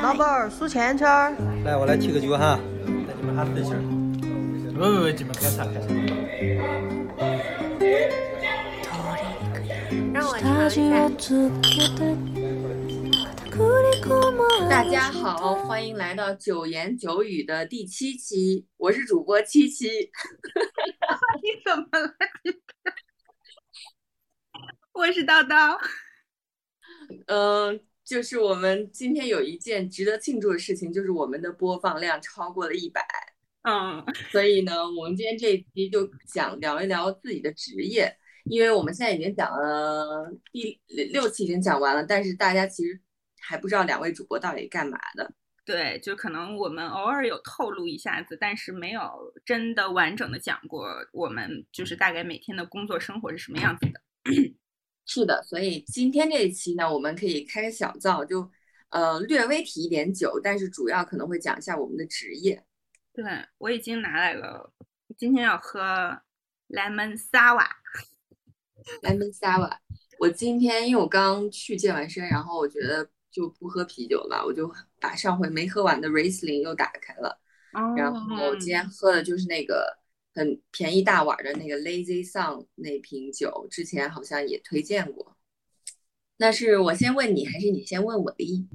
[0.00, 1.34] 老板儿数钱圈儿。
[1.64, 2.58] 来，我来提个酒哈，
[3.06, 3.74] 带你们哈一下。
[4.72, 5.88] 不不不，你们开茶开茶。
[10.14, 11.08] 让我尝一下。
[14.70, 19.88] 大家好，欢迎来到九言九语的第七期，我是主播七七。
[19.88, 22.14] 你怎么了？
[24.92, 25.78] 我是叨叨。
[27.26, 27.80] 嗯，
[28.12, 33.02] 就是我们今天有一件值得庆祝的事情，就是我们的播放量超过了一百。
[33.62, 40.78] 嗯， 所以呢，我们今天这一期就想聊一聊自己的职业，因为我们现在已经讲了第
[41.10, 43.00] 六期，已经讲完了，但是大家其实
[43.40, 45.32] 还不知道两位主播到底干嘛的。
[45.64, 49.00] 对，就可能我们偶尔有透露一下子，但是没有
[49.46, 54.02] 真的完整的讲过我们就是大概每天的工作生活是什么样子的。
[55.04, 58.48] 是的，所以今天这一期呢，我们可以开个小灶，就
[58.90, 62.64] 呃略微提一点酒，但是主要可能会讲一下我们的职业。
[63.12, 63.24] 对
[63.58, 64.72] 我已经拿来了，
[65.18, 65.80] 今天要喝
[66.68, 67.66] lemon sour。
[69.02, 69.76] lemon sour，
[70.18, 77.38] 我今天因为我刚去健完身，然后我觉得就不喝啤酒了，我就把上回没喝完的 Riesling 又打开了，
[77.96, 80.01] 然后我今天喝的就是那个。
[80.34, 85.36] 很便宜大碗的那个 Lazy Song 那瓶酒，之前好像也推荐过。
[86.38, 88.68] 那是我先问你，还是你先问我的？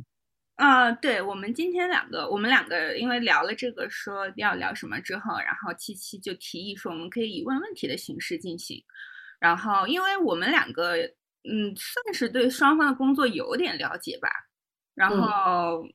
[0.55, 8.83] 啊，对，我们今天两个，我们两个因为聊了这个说要聊什么之后，然后七七就提议说我们可以以问问题的形式进行。
[9.39, 10.95] 然后因为我们两个，
[11.43, 14.29] 嗯，算是对双方的工作有点了解吧，
[14.93, 15.87] 然后。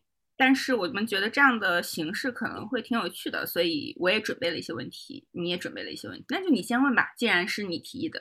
[0.44, 8.20] 但是我们觉得这样的形式可能会挺有趣的，所以我也准备了一些问题，你也准备了一些问题，那就你先问吧，既然是你提议的。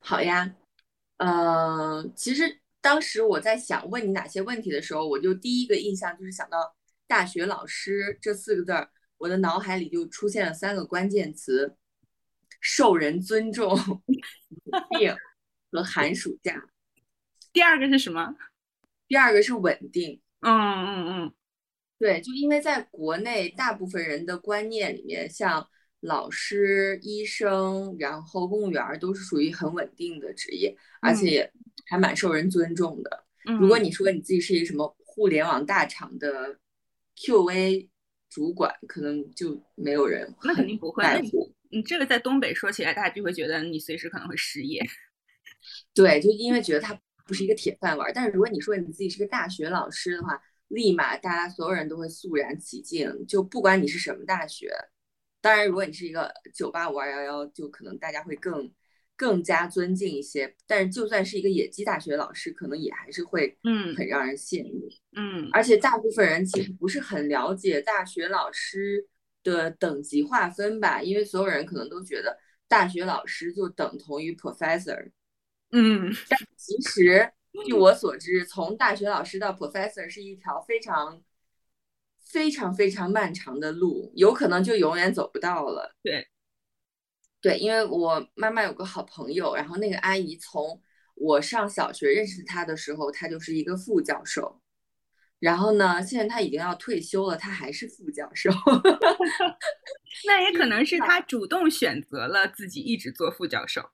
[0.00, 0.54] 好呀，
[1.16, 11.74] 呃，其实当时我在想问你哪些问题的时候，我就第一个印象就是想到大学老师这四个字儿，我的脑海里就出现了三个关键词：
[12.60, 13.74] 受人尊重、
[14.90, 15.16] 定
[15.70, 16.62] 和寒暑假。
[17.50, 18.34] 第二个是什么？
[19.08, 20.20] 第二个是稳定。
[20.42, 21.34] 嗯嗯嗯，
[21.98, 25.64] 对，就因为在国内，大部分人的观念里面，像
[26.00, 31.48] 老师、医生，然后公务员都是属于很稳定的职业，而且
[31.86, 33.24] 还蛮受人尊重的。
[33.60, 36.58] 如果你说你自己是一个什么互联网大厂的
[37.16, 37.88] QA
[38.28, 41.04] 主管，可能就没有人那肯定不会。
[41.70, 44.84] 你这个在东北说起来，大家就会觉得你随时可能会失业。
[45.94, 46.98] 对，就因为觉得他。
[47.26, 54.70] 不是一个铁饭碗，但是如果你说你自己是个大学老师的话，立马大家所有人都会肃然起敬，就不管你是什么大学。
[55.40, 58.72] 当然，如果你是一个九八五二幺幺，就可能大家会更
[59.16, 60.54] 更加尊敬一些。
[60.66, 64.88] 但是就算是一个野鸡大学老师，可能也还是会嗯很让人羡慕。
[65.16, 69.06] 嗯，而且大部分人其实不是很了解大学老师
[69.42, 72.38] 的等级划分吧，因为所有人可能都觉得
[72.68, 75.10] 大学老师就等同于 professor。
[75.72, 77.32] 嗯，但其实
[77.64, 81.22] 据我所知，从大学老师到 professor 是一条非常、
[82.20, 85.94] 非常、非常漫长的路，有可能就永远走不到了。
[86.02, 86.28] 对，
[87.40, 90.82] 对，因为我妈妈有个好朋友，然后那个阿姨从
[91.14, 94.60] 我上小学认识她的时候，她就是一个副教授，
[95.38, 98.50] 然后呢，现在她已经要退休了，她还是副教授。
[100.26, 103.90] 那也可能是她主动选择了自己一直做副教授。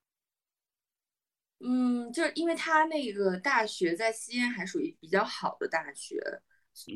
[1.61, 6.23] 嗯，就是因为他那个大学在西安还属于比较好的大学，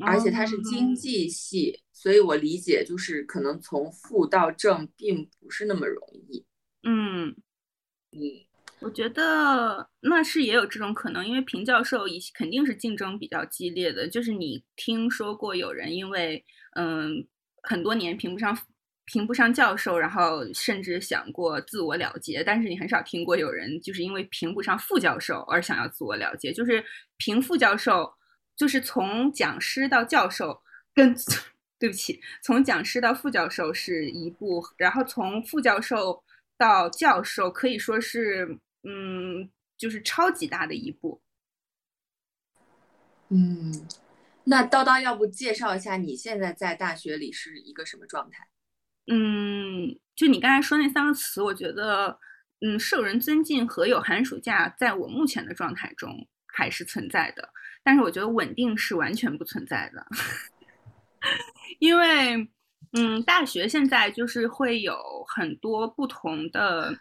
[0.01, 6.45] 而且他是经济系，所以我理解就是可能从副到正并不是那么容易。
[6.83, 7.35] 嗯
[8.11, 8.19] 嗯，
[8.79, 17.27] 我觉得那是也有这种可能，因为评教授一肯定是竞争比较激烈的，就是你听说过有人因为嗯
[17.63, 18.57] 很多年评不上。
[19.05, 26.53] 评不上教授，然后甚至想过自我了结，但是你很少听过有人就是因为评不上副教授而想要自我了结。
[26.53, 26.83] 就是
[27.17, 28.13] 评副教授，
[28.55, 30.61] 就是从讲师到教授，
[30.93, 31.13] 跟
[31.77, 36.23] 对不起，从讲师到副教授是一步，然后从副教授
[36.57, 41.21] 到教授可以说是，嗯，就是超级大的一步。
[43.27, 43.85] 嗯，
[44.45, 48.47] 那叨叨，要不介绍一下你现在在大学里是一个什么状态？
[49.07, 52.17] 嗯，就你刚才说那三个词，我觉得，
[52.61, 57.49] 嗯，受人尊敬和有寒暑假，在我目前的状态中还是存在的。
[57.83, 60.05] 但是我觉得稳定是完全不存在的，
[61.79, 62.47] 因为，
[62.93, 64.95] 嗯，大学现在就是会有
[65.27, 66.97] 很多不同的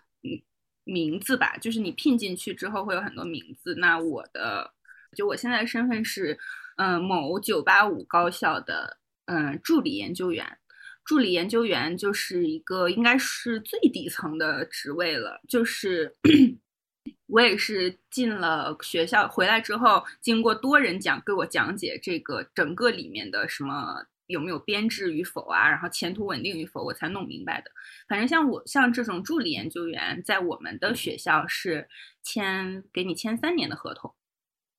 [0.84, 3.74] 名字吧，就是你聘进去之后会有很多名字。
[3.76, 4.72] 那我的，
[5.16, 6.38] 就我现在的身份是。
[6.76, 8.96] 嗯某九八五高校的
[9.26, 10.58] 嗯助理研究员。
[11.04, 16.14] 助理研究员就是一个应该是最底层的职位了，就是
[17.26, 27.70] 我也是进了学校回来之后，经过多人讲给我讲解这个整个里面的什么有没有编制与否啊，然后前途稳定与否，我才弄明白的。
[28.08, 31.88] 反正像我像这种助理研究员，在我们的学校是
[32.22, 34.14] 签给你签三年的合同。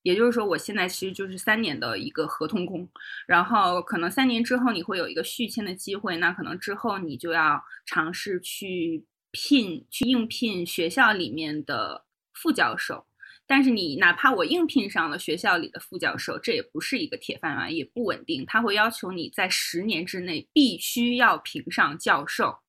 [0.04, 2.88] 也就是说，我现在其实就是三年的一个合同工，
[3.26, 13.08] 然后可能三年之后你会有一个续签的机会，那可能之后你就要尝试去聘、去应聘学校里面的副教授。
[13.46, 18.46] 但是你哪怕我应聘上了学校里的副教授，这也不是一个铁饭碗，也不稳定。
[18.46, 22.60] 他会要求你在十年之内必须要评上教授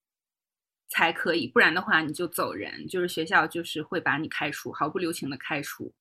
[0.89, 5.93] 才可以，不然的话你就走人，就是学校就是会把你开除，毫不留情的开除。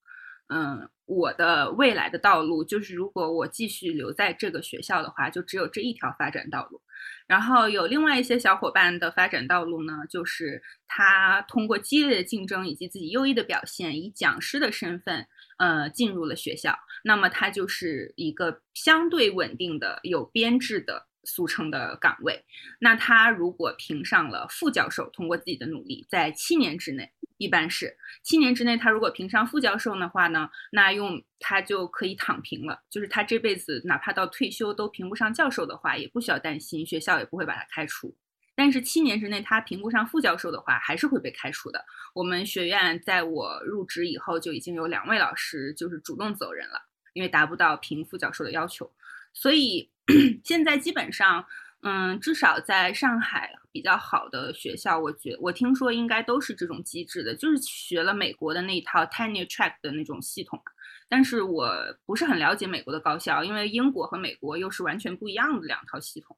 [0.47, 6.81] 嗯，我的未来的道路就是，如果我继续留在这个学校的话，就只有这一条发展道路。
[7.27, 16.77] 然后有另外一些小伙伴的发展道路呢，就是他通过激烈的竞争以及自己优异的表现，以讲师的身份，呃，进入了学校。
[17.03, 21.07] 那么他就是一个相对稳定的、有编制的。
[21.23, 22.43] 俗称的岗位，
[22.79, 38.15] 那他如果评上了副教授，通过自己的努力，在七年之内，一般是七年之内，他如果评上副教授的话呢，那用他就可以躺平了，就是他这辈子哪怕到退休都评不上教授的话，也不需要担心，学校也不会把他开除。
[38.53, 41.85] 但是七年之内他评不上副教授的话，还是会被开除的。
[42.13, 46.81] 我们学院在我入职以后就已经有两位老师就是主动走人了，
[47.13, 48.91] 因为达不到评副教授的要求，
[49.31, 49.92] 所以。
[50.43, 51.45] 现在基本上，
[51.81, 60.61] 嗯，至少在上海比较好的学校，我觉我听说应该都是这种机制的，就是学了美国的那一套 tenure track 的那种系统。
[61.07, 61.71] 但是我
[62.05, 66.35] 不是很了解美国的高校，因为英国和美国又是完全不一样的两套系统。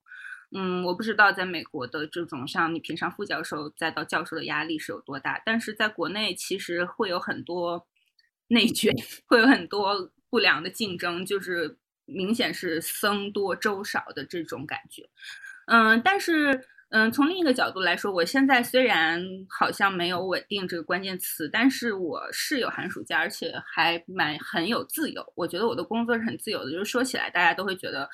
[0.51, 7.87] 嗯，我不知道在美国的这种像你评上副教授再到教授的压力是有多大，但是在国内其实会有很多
[8.49, 8.93] 内卷，
[9.25, 11.79] 会有很多不良的竞争，就是。
[12.05, 15.03] 明显是僧多粥少的这种感觉，
[15.67, 25.25] 嗯，但是，嗯，从另一个角度来说，我现在虽然好像没有稳定这个关键词，但是我是有寒暑假，而且还蛮很有自由。
[25.35, 28.07] 我觉得我的工作是很自由的，就是说起来大家都会觉得，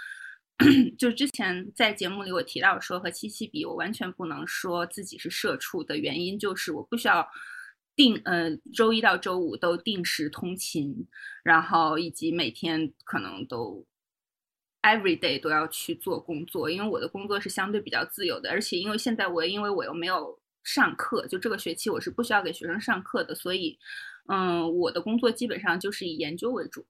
[0.98, 7.28] 就之前在节目里我提到说和七七比，我完全不能说自己是社畜的原因，就是我不需要。
[8.02, 11.08] 定呃，周一到周五都定时通勤，
[11.44, 13.86] 然后以及每天可能都
[14.82, 23.78] every day 都要去做工作，因为我的工作是相对比较自由的，而且因为现在我因为我又没有上课，就这个学期我是不需要给学生上课的，所以。
[24.28, 26.86] 嗯，我的工作基本上就是以研究为主。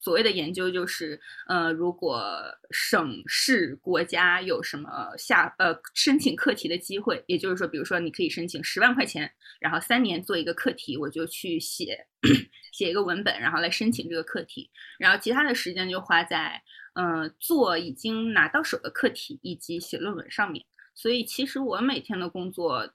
[0.00, 12.04] 所谓的研究就是，呃，如果省市国家有什么下呃申请课题的机会，也就是说，比如说你可以申请十万块钱，然后三年做一个课题，我就去写
[12.72, 14.68] 写一个文本，然后来申请这个课题，
[14.98, 16.60] 然后其他的时间就花在
[16.94, 20.66] 嗯做已经拿到手的课题以及写论文上面。
[20.96, 22.92] 所以其实我每天的工作。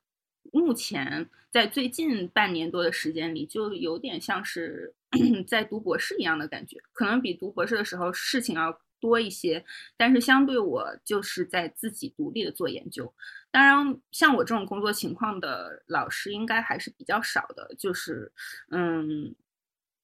[0.52, 4.94] 目前在最近半年多的时间里，就有点像是
[5.48, 9.64] 在读博士一样的感觉，可能比读博士的时候事情要多一些，
[9.96, 13.14] 但是相对我就是在自己独立的做研究。
[13.52, 18.32] 当然，像我这种工作情况的老师应该还是比较少的，就是
[18.72, 19.34] 嗯，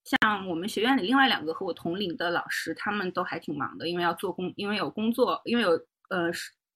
[0.04, 5.72] 像我们学院里另外两个和我同龄的老师，他们都还挺忙的，因为要做工，因为有工作，因为有
[6.10, 6.32] 呃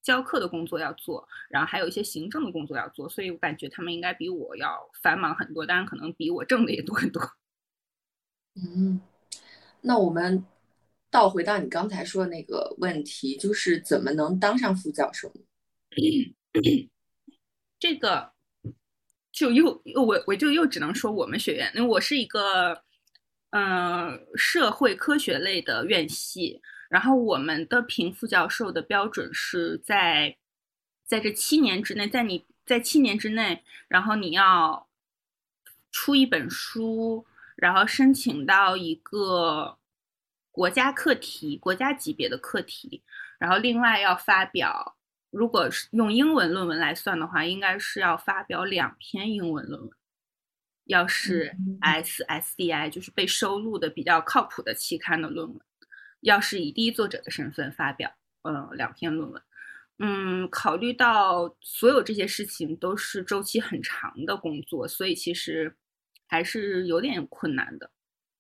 [0.08, 7.22] 教课的工作要做，然后还有一些行政的工作要做，所以我感觉他们应该比我要繁忙很多，当然可能比我挣的也多很多。
[8.56, 9.02] 嗯，
[9.82, 10.46] 那我们
[11.12, 15.42] 倒回到你刚才说的那个问题，就是怎么能当上副教授呢？
[17.78, 18.32] 这个
[19.34, 22.82] 就又又我我就又只能说我们学院，因为我是一个
[23.50, 26.62] 嗯社会科学类的院系。
[26.90, 30.38] 然后我们的评副教授的标准是在，
[31.06, 34.88] 在这七年之内，在你在七年之内，然后你要
[35.92, 37.26] 出一本书，
[37.56, 39.78] 然后申请到一个
[40.52, 43.02] 国家课题、国家级别的课题，
[43.38, 44.96] 然后另外要发表，
[45.30, 49.92] 如果是用英文论文来算的话，应该是要发表两篇英文论文，
[50.86, 55.60] 要是 SSDI 就是被收录的比较靠谱的期刊的论文。
[56.22, 59.42] 要是以第一作者的身份发表，呃，两篇论文，
[60.00, 65.76] 嗯，考虑到所有这些事情都是周期很长的工作，所以其实
[66.28, 67.90] 还是有点困难的。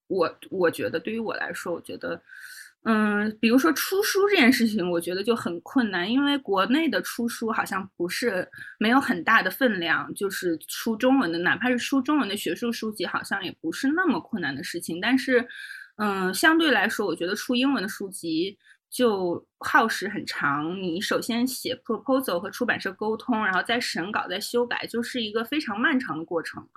[0.07, 2.21] 我我觉得对于我来说，我觉得，
[2.83, 15.01] 嗯，比如说出书这件事情，我觉得就很困难，因为国内的出书好像不是没有很大的分量，就是出中文的，哪怕是出中文的学术书籍，好像也不是那么困难的事情。
[15.01, 15.45] 但是，
[15.97, 18.57] 嗯，相对来说，我觉得出英文的书籍
[18.89, 20.81] 就耗时很长。
[20.81, 26.67] 你首先写 proposal 和出版社沟通，然后再审稿、再修改，就是一个非常漫长的过程。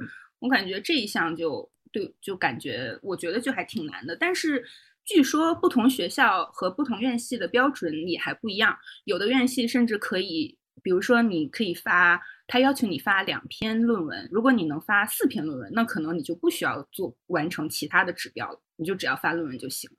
[0.40, 4.64] 我感觉这一项就对，就感觉我觉得就还挺难的，但是。
[5.02, 19.90] 据说不同学校和不同院系的标准也还不一样，有的院系甚至可以，比如说你可以发，他要求你发两篇论文，如果你能发四篇论文，那可能你就不需要做完成其他的指标了，你就只要发论文就行。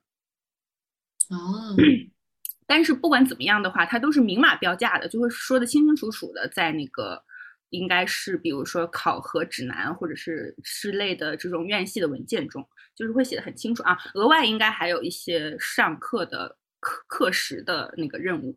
[1.30, 1.76] 哦，
[2.66, 7.22] 但是不管怎么样的话，它都是明码标价的，就会说的清清楚楚的，在那个。
[7.72, 12.62] 应该是，比如说考核指南或者是之类的这种院系的文件中，
[12.94, 13.96] 就是会写的很清楚啊。
[14.12, 18.54] 额外应该还有一些上课的课课时的那个任务。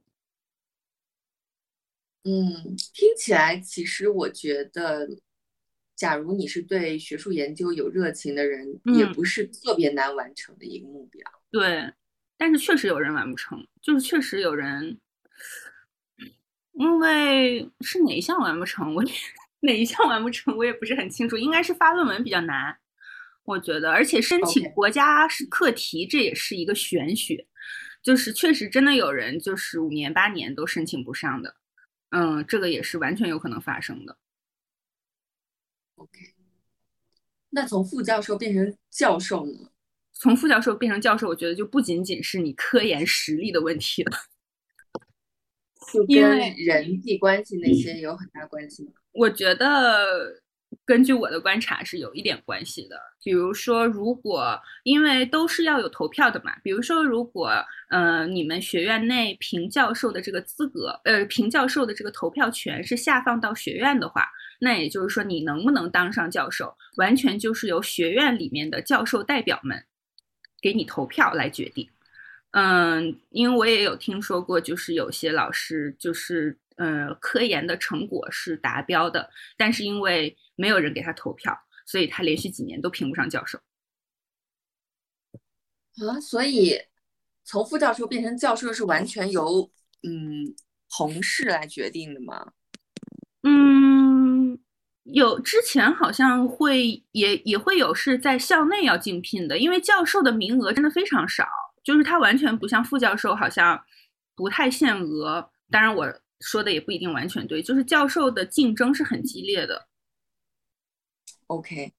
[2.25, 5.07] 嗯，听起来其实我觉得，
[5.95, 8.67] 假如你是对学术研究有热情的人，
[8.97, 11.21] 也不是特别难完成的一个目标。
[11.51, 11.93] 对，
[12.37, 14.99] 但是确实有人完不成，就是确实有人。
[16.77, 19.03] 因为是哪一项完不成， 我
[19.61, 21.37] 哪一项完不成，我也不是很清楚。
[21.37, 22.77] 应该是发论文比较难，
[23.45, 27.47] 我觉得，而且申请国家是课题，这也是一个玄学，
[28.03, 31.55] 就是确实真的有人就是五年八年都申请不上的，
[32.15, 34.17] 嗯，这个也是完全有可能发生的。
[35.95, 36.33] OK，
[37.49, 39.69] 那从副教授变成教授呢？
[40.13, 44.17] 从副教授变成教授，我觉得就不仅仅是你科研实力的问题了。
[45.91, 48.93] 就跟人际关系那些有很大关系吗？
[49.11, 50.41] 我觉得
[50.85, 52.99] 根据我的观察是有一点关系的。
[53.23, 57.51] 比如说，如果因为都是要有投票的嘛，比如说，如果
[57.89, 64.27] 呃你们学院内评教授的这个资格，呃评教授的这个投票权是下放到学院的话，
[64.59, 69.83] 那也就是说你能不能当上教授，完全就是由学院里面的教授代表们
[70.61, 71.89] 给你投票来决定。
[72.51, 83.59] 嗯，因为我也有听说过，就是有些老师就是呃科研的成果是达标的，但是因为没有人给他投票，所以他连续几年都评不上教授。
[85.97, 86.77] 啊，所以
[87.43, 89.71] 从副教授变成教授是完全由
[90.03, 90.55] 嗯
[90.97, 92.53] 同事来决定的吗？
[93.43, 94.59] 嗯，
[95.03, 101.47] 有之前好像会也也会有是在校内要竞聘的，因为教授的名额真的非常少。
[101.83, 103.85] 就是他完全不像副教授，好像
[104.35, 105.51] 不太限额。
[105.69, 107.61] 当然，我说的也不一定完全对。
[107.61, 109.87] 就是教授的竞争是很激烈的。
[111.47, 111.93] OK，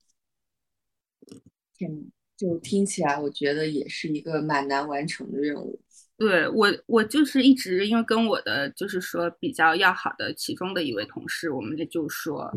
[1.77, 5.81] 天，就听起来我觉得也是一个蛮难完成的任务。
[6.17, 12.53] 对我，我就是一直因为跟我的就是说比较要好的其中的一位同事，我们就说，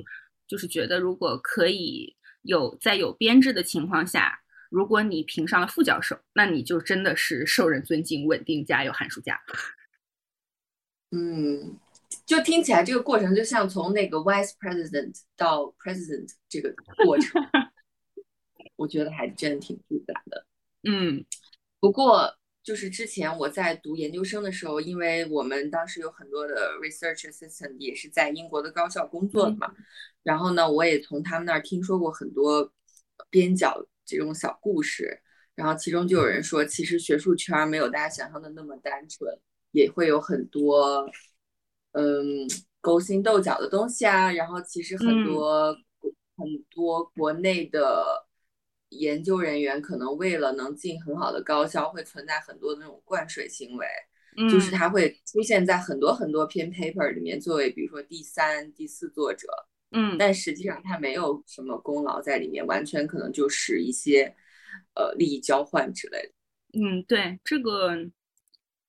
[0.47, 4.41] 就是觉得如果可以有在有编制的情况下。
[4.71, 9.41] 如果你评上了副教授，那你就真的是受人尊敬、稳定加有寒暑假。
[11.11, 11.77] 嗯，
[12.25, 16.73] 就听起来这个过程就像从那个 vice president 到 president 这个
[17.03, 17.41] 过程，
[18.75, 20.45] 我觉得还真的挺复杂的。
[20.83, 21.25] 嗯，
[21.79, 29.73] 不过就是之前我在读研究生的时候，因为我们当时有很多的 research assistant 也是在英国的高校工作的嘛，
[30.23, 32.71] 然后呢，我也从他们那儿听说过很多
[33.29, 33.85] 边角。
[34.05, 35.21] 这种小故事，
[35.53, 39.31] 然后其中就有人说，其实学术圈没有大家想象的那么单纯，
[39.71, 41.09] 也会有很多
[41.93, 42.47] 嗯
[42.81, 44.31] 勾心斗角的东西啊。
[44.31, 45.73] 然后其实很多
[46.35, 48.27] 很多国内的
[48.89, 53.87] 研究人员，可能为了能进很好的高校，会存在很多的那种灌水行为，
[54.49, 59.47] 就是他会出现在很多很多篇 paper 里面，作为比如说第三、第四作者。
[59.91, 64.35] 嗯，但实际上他没有什么功劳在里面，完全可能就是一些
[64.93, 66.79] 呃利益交换之类的。
[66.79, 67.95] 嗯，对，这个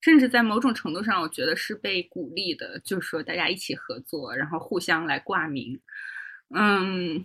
[0.01, 5.81] 甚至在某种程度上，我觉得是被鼓励的，就是说大家一起合作，然后互相来挂名。
[6.55, 7.25] 嗯，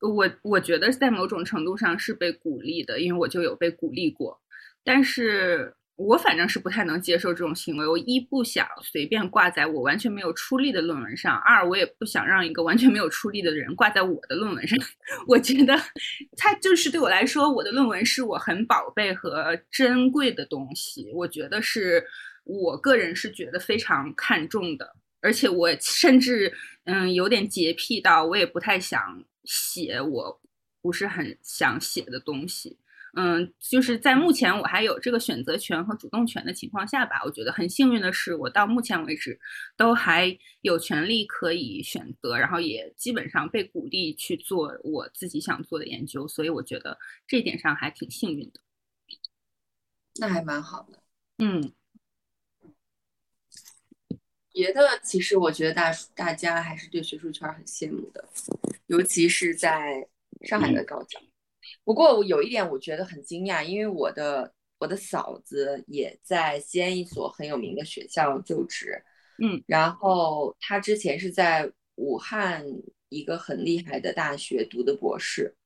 [0.00, 4.40] 我我觉得在某种程度上是被鼓励的，因为我就有被鼓励过，
[4.84, 5.74] 但是。
[5.96, 7.86] 我反正是不太能接受这种行为。
[7.86, 14.76] 我一不想随便挂在我完全没有出力的论文上，二我也不想让一个完全没有出力的人挂在我的论文上。
[15.28, 15.76] 我觉得，
[16.36, 21.10] 他就是对我来说，我的论文是我很宝贝和珍贵的东西。
[21.14, 22.04] 我觉得是
[22.42, 26.52] 我个人是觉得非常看重的，而且我甚至
[26.86, 30.40] 嗯有点洁癖到我也不太想写我
[30.82, 32.76] 不是很想写的东西。
[33.16, 39.38] 嗯，就是在目前我还有这个选择权和主动权的情况下吧，我觉得很幸运的是，我到目前为止
[39.76, 48.60] 都还有权利可以选择，然后也基本上被鼓励去做我自己想做的研究，所以我觉得这点上还挺幸运的。
[50.20, 51.02] 那还蛮好的，
[51.38, 51.72] 嗯。
[54.52, 58.24] 别的其实我觉得大大家还是对学术圈很羡慕的，
[58.86, 60.08] 尤其是在
[60.42, 61.20] 上海的高校。
[61.84, 69.02] 不过我有一点我觉得很惊讶，因为我的我的嫂子也在西安一所很有名的学校就职，
[69.42, 72.64] 嗯，然后她之前是在武汉
[73.08, 75.56] 一个很厉害的大学读的博士。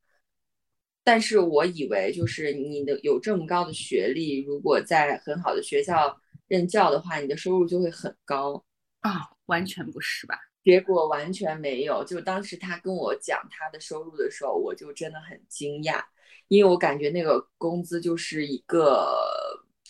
[1.04, 6.14] 但是我以为就是你的有这么高的学历，如果在很好的学校
[6.48, 8.62] 任教的话，你的收入就会很高。
[9.00, 10.36] 啊，完全不是吧？
[10.68, 12.04] 结果完全没有。
[12.04, 16.04] 就当时他跟我讲他的收入的时候，我就真的很惊讶，
[16.48, 19.18] 因为我感觉那个工资就是一个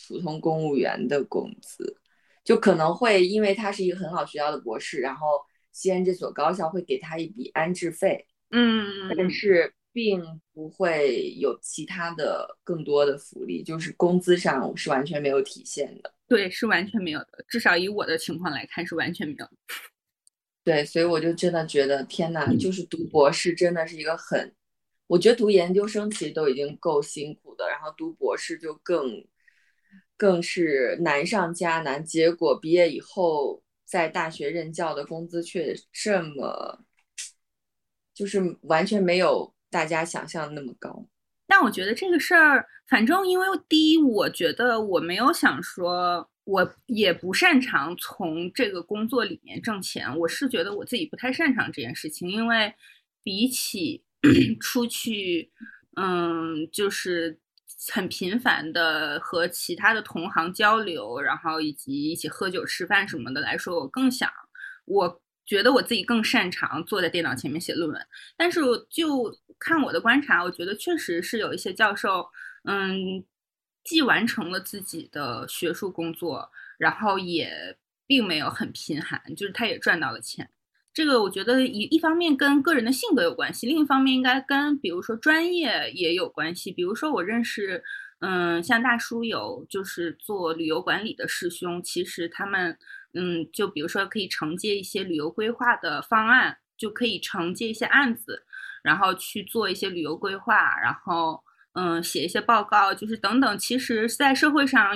[0.06, 1.98] 普通公务员的工资，
[2.44, 5.26] 就可能会因为他是一个很好学校的博士，然后
[5.72, 10.22] 西安这所高校会给他一笔安置费，嗯，但是并
[10.54, 16.14] 不会有其他的更多的福利，就是工资上是完全没有体现的。
[16.28, 17.44] 对，是完全没有的。
[17.48, 19.48] 至少以我的情况来看，是完全没有。
[20.68, 24.54] 对，所以我就真的觉得，天呐，就是读博士真的是一个很，
[25.06, 29.24] 我觉得读研究生其实都已经够辛苦的，然后读博士就更，
[30.14, 32.04] 更是难上加难。
[32.04, 36.84] 结果毕业以后，在大学任教的工资却这么，
[38.12, 41.08] 就是完全没有大家想象的那么高。
[41.46, 50.18] 但我觉得这个事儿，反正因为第一，我觉得我没有想说，我也不擅长从这个工作里面挣钱。
[50.18, 52.74] 我是觉得我自己不太擅长这件事情，因为
[53.22, 54.02] 比起
[54.58, 55.50] 出去，
[55.96, 57.38] 嗯，就是
[57.92, 64.30] 很频繁的和其他的同行交流，然后以及一起喝酒吃饭什么的来说，我更想
[64.86, 65.20] 我。
[65.48, 72.28] 觉得我自己更擅长坐在电脑前面写论文，但是就看我的观察，我觉得确实是有一些教授，
[72.64, 73.24] 嗯，
[73.88, 80.50] 既完成了自己的学术工作，然后也并没有很贫寒，就是他也赚到了钱。
[80.92, 86.70] 这个我觉得一一方面跟个人的性格有关系，另一方面应该跟比如说专业也有关系。
[86.70, 87.82] 比如说我认识，
[88.20, 92.76] 嗯，像大叔有就是做旅游管理的师兄，其实他们。
[93.14, 98.44] 嗯，就比如说可以承接一些旅游规划的方案，就可以承接一些案子，
[98.82, 101.42] 然后去做一些旅游规划，然后
[101.78, 103.58] 嗯写一些报告，就是等等。
[103.58, 104.90] 其实，在社会上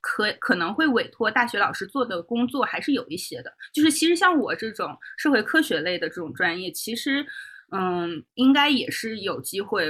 [0.00, 3.52] 可可能会委托大学老师做的工作还是有一些的。
[3.72, 7.26] 就是其实像我这种社会科学类的这种专业，其实
[7.72, 9.84] 嗯应该也是有机会。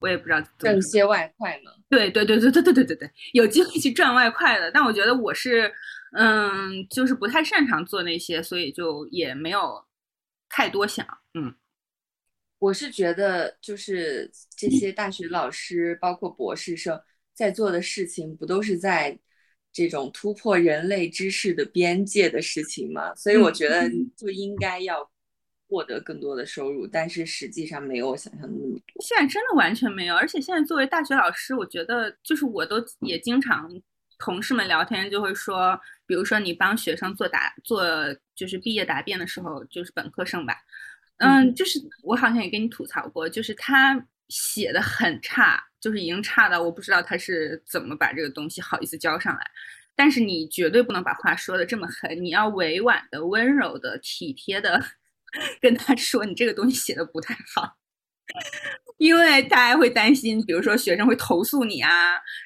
[0.00, 1.72] 我也不知道挣些外快吗？
[1.90, 4.70] 对对对对对对对对对，有机会去赚外快的。
[4.70, 5.72] 但我觉得我是。
[6.12, 9.84] 嗯，就是不太擅长做那些，所以就也没有
[10.48, 11.06] 太多想。
[11.34, 11.54] 嗯，
[12.58, 17.00] 我是觉得，就是这些大学老师，包括博士生
[17.32, 19.18] 在做的事情，不都是在
[19.72, 23.14] 这种突破人类知识的边界的事情吗？
[23.14, 25.08] 所以我觉得就应该要
[25.68, 29.02] 获得更多的收入，但是实际上没有我想象的那么多。
[29.02, 33.70] 现在真的完全没有，而且现在作为大学老师，我觉得就是我都也经常。
[34.20, 37.84] 同事们聊天就会说，比如说你帮学生做答做
[38.34, 40.56] 就是毕业答辩的时候，就是本科生吧，
[41.18, 49.40] 嗯，就是我好像也跟你吐槽过，就是他写的很差，就是已经差到我不知道他是怎么把这个东西好意思交上来。
[49.96, 54.80] 但是你绝对不能把话说的这么狠，你要委婉的、温柔的、体贴的
[55.60, 57.76] 跟他说，你这个东西写的不太好。
[58.98, 61.90] 因为大家会担心，比如说学生会投诉你啊，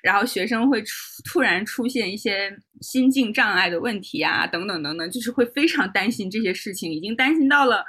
[0.03, 7.85] 然后学生会出突然出现一些心境障碍的问题啊，等等等等，就是会非常担心这些事情，已经担心到了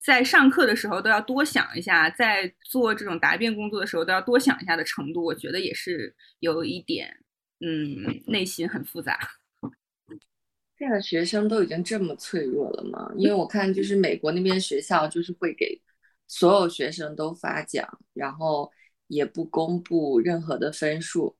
[0.00, 7.14] 在上课的时候都要多想一下，在做这种答辩工作的时候都要多想一下的程度，我觉得也是有一点，
[7.60, 9.18] 嗯，内心很复杂。
[10.78, 13.12] 现在学生都已经这么脆弱了吗？
[13.16, 15.80] 因为我看就是美国那边学校就是会给。
[16.32, 18.70] 所有学生都发奖，然后
[19.08, 21.36] 也不公布任何的分数，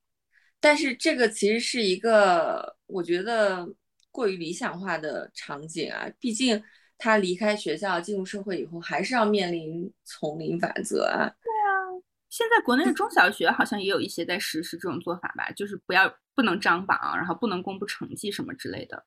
[0.58, 3.72] 但是这个其实是一个我觉得
[4.10, 6.10] 过于理想化的场景啊。
[6.18, 6.60] 毕竟
[7.00, 11.26] 他离开学校进入社会以后，还是要面临丛林法则啊。
[11.42, 19.04] 对啊，现在国内的中小学好像也有一些在实施这种做法吧，就是不要不能张榜，然后不能公布成绩什么之类的。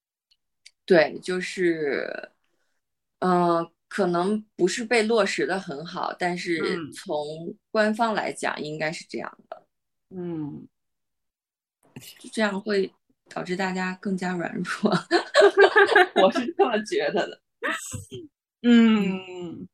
[0.86, 2.30] 对，就是，
[3.20, 3.70] 嗯。
[3.90, 6.60] 可能不是被落实的很好，但是
[6.94, 9.68] 从官方来讲，应该是这样的。
[10.10, 10.68] 嗯，
[12.32, 12.92] 这样会
[13.30, 14.92] 导致大家更加软弱，
[16.24, 17.40] 我是这么觉得的。
[18.62, 19.68] 嗯，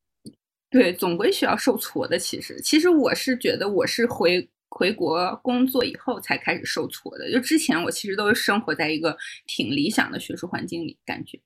[0.69, 2.17] 对，总归需要受挫的。
[2.17, 7.31] 其实，其实我是觉得，我是回回国工作以后才开始受挫的。
[7.31, 11.39] 就之前我其实都是生活在一个挺理想的学术环境里，感觉。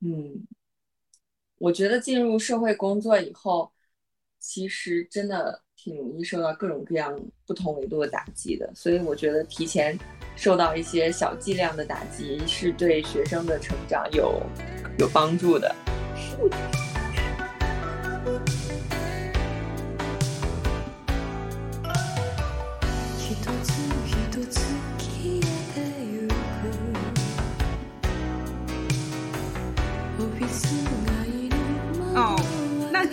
[0.00, 0.46] 嗯。
[1.58, 3.72] 我觉得进入社会工作以后，
[4.40, 7.12] 其实真的挺容易受到各种各样
[7.44, 9.98] 不同维度的打击的，所以我觉得提前
[10.36, 14.40] 受到一些小剂量的打击，是对学生的成长有
[15.00, 15.74] 有帮助的。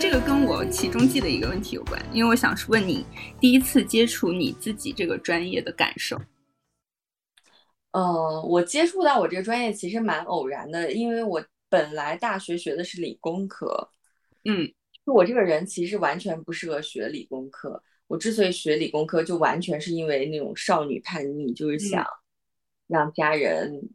[0.00, 3.04] 这个跟我其中记的一个问题有关，因为我想问你
[3.38, 6.18] 第一次接触你自己这个专业的感受。
[7.90, 13.90] 呃，我接触到我这个专业其实蛮偶然的，因为我本来大学学的是理工科，
[14.46, 14.72] 嗯，
[15.04, 17.82] 就我这个人其实完全不适合学理工科。
[18.06, 22.02] 我之所以学理工科，就完全是因为那种少女叛逆，就是想
[22.86, 23.90] 让家人。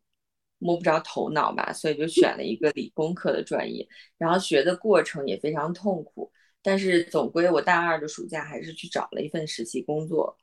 [0.58, 3.88] 摸不着头脑吧，所以就选了一个理工科的专业，
[4.18, 6.32] 然后学的过程也非常痛苦。
[6.62, 10.36] 但是总归我大二的暑假还是去找了一份实习工作，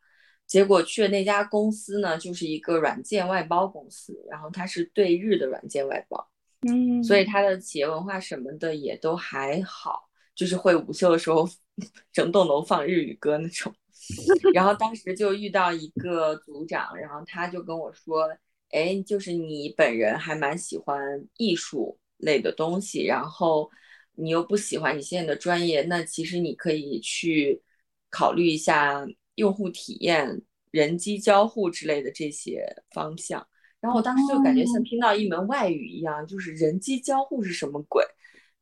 [0.46, 6.31] 结果去的那家公司呢，就是一个软件外包公司，然后它是对日的软件外包，
[6.68, 11.48] 嗯，所以它的企业文化什么的也都还好，就是会午休的时候
[12.12, 13.75] 整栋楼放日语歌那种。
[14.55, 18.29] 然后当时就遇到一个组长，然后他就跟我说。
[18.72, 21.00] 哎，就是你本人还蛮喜欢
[21.37, 23.70] 艺术类的东西，然后
[24.14, 27.62] 你又不喜欢你现在的专业，那其实你可以去
[28.11, 29.06] 考虑一下
[29.37, 33.46] 用户体验、人机交互之类的这些方向。
[33.80, 38.04] 然后我当时就感觉像听到一门外语一样，就是人机交互是什么鬼？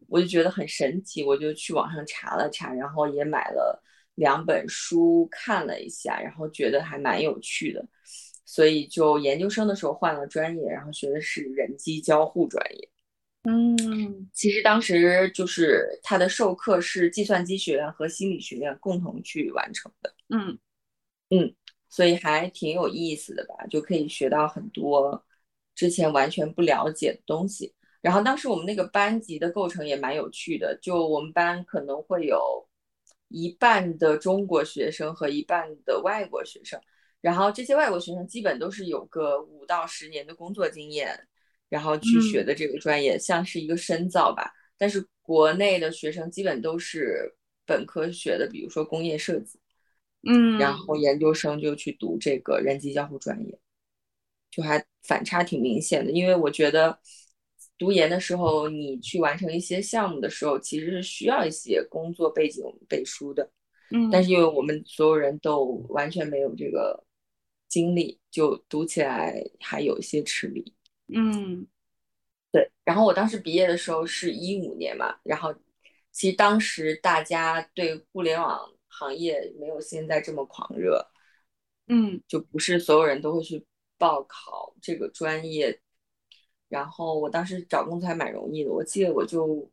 [0.09, 3.81] 我就觉得很神奇，我就去网上查了查，然后也买了
[4.15, 7.87] 两本书看了一下，然后觉得还蛮有趣的。
[8.53, 12.89] 所以就研究生的时候换了专业，然后学的是人机交互专业。
[13.45, 20.13] 嗯，其实当时就是他的授课是计算机学院和心理学院共同去完成的。
[20.31, 20.59] 嗯
[21.29, 21.55] 嗯，
[21.89, 25.25] 所以还挺有意思的吧，就可以学到很多
[25.77, 27.73] 之前完全不了解的东西。
[28.01, 32.69] 然后当时我们那个班级的构成也蛮有趣的，就我们班可能会有
[33.29, 36.81] 一半的中国学生和一半的外国学生。
[37.21, 41.15] 然后这些外国学生基本都是有个五到十年的工作经验，
[41.69, 44.51] 然后去学的这个专业，像是一个深造吧。
[44.79, 47.31] 但是国内的学生基本都是
[47.67, 49.61] 本科学的，比如说工业设计，
[50.27, 53.59] 嗯，然后研究生就去读这个人机交互专业，
[54.51, 56.11] 就还反差挺明显的。
[56.11, 56.99] 因为我觉得
[57.77, 63.51] 读研的时候，你去完成一些项目的时候，其实是需要一些工作背景背书的，
[63.91, 67.05] 嗯，但是因为我们所有人都完全没有这个。
[67.71, 70.75] 经历就读起来还有一些吃力，
[71.15, 71.67] 嗯，
[72.51, 72.71] 对。
[72.85, 75.55] 然后我当时毕业的时候是一五年嘛，然后
[76.11, 81.07] 其实当时大家对互联网行业没有现在这么狂热，
[81.87, 83.65] 嗯，就不是所有人都会去
[83.97, 85.81] 报考这个专业。
[86.69, 89.71] 然后我当时找工作还蛮容易的，我记得我就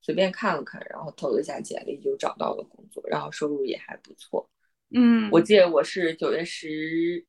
[0.00, 4.48] 随便看了看，然后投了一下简历就找到了工作，然后收入也还不错。
[4.94, 7.24] 嗯，我记得我是九月十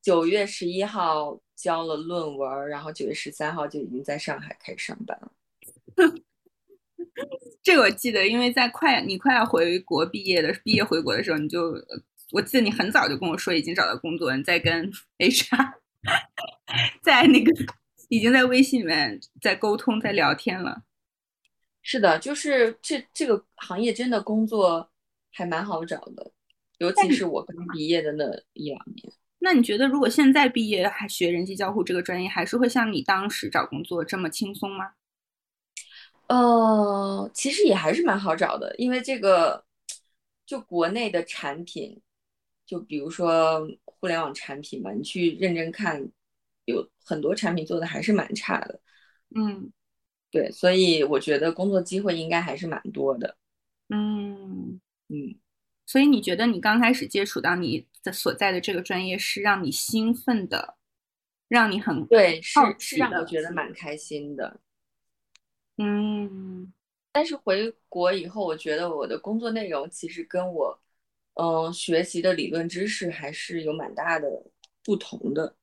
[0.00, 5.32] 九月十一号交了论文，然后九月十三号就已经在上海开始上班了。
[7.62, 11.74] 这个我记得，因为在快你快要回国毕业的毕业回国的时候，你就
[12.32, 15.74] 我记得你很早就跟我说已经找到工作，你在跟 HR
[17.02, 17.52] 在那个
[18.08, 20.82] 已经在微信里面在沟通在聊天了。
[21.82, 24.90] 是的，就是这这个行业真的工作
[25.30, 26.32] 还蛮好找的。
[26.82, 34.92] 尤其是我刚毕业的那一两年，那你觉得如果现在毕业还学人机交互这个专业，还是会像你当时找工作这么轻松吗？
[36.26, 39.64] 呃，其实也还是蛮好找的，因为这个
[40.44, 42.00] 就国内的产品，
[42.66, 46.10] 就比如说互联网产品嘛，你去认真看，
[46.64, 48.80] 有很多产品做的还是蛮差的。
[49.36, 49.70] 嗯，
[50.32, 53.36] 对，所以我觉得工作机会应该还是蛮多的。
[53.88, 55.38] 嗯嗯。
[55.92, 60.78] 所以你觉得你刚开始接触到你的所在的这个专业是让你兴奋的，
[61.48, 64.58] 让你很对，是是让我觉得蛮开心的。
[65.76, 66.72] 嗯，
[67.12, 70.80] 但是回国以后，我觉得我的工作内容其实跟我
[71.34, 74.26] 嗯学习的理论知识还是有蛮大的
[74.82, 75.54] 不同的。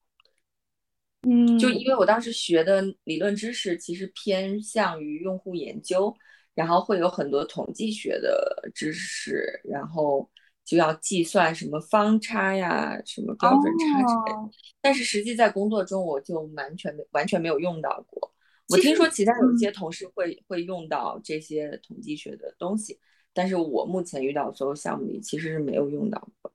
[1.24, 6.16] 嗯，就因为我当时学的理论知识其实偏向于用户研究，
[6.56, 10.30] 然后会有很多统计学的知识，然后
[10.66, 14.50] 就要计算什么方差呀、什么标准差之类的。
[14.82, 18.34] 但是实际在工作中，我就完全没完全没有用到过。
[18.68, 23.00] 我听说其他有些同事会会用到这些统计学的东西，
[23.34, 26.52] 但是我目前遇到所有项目里其实是没有用到过。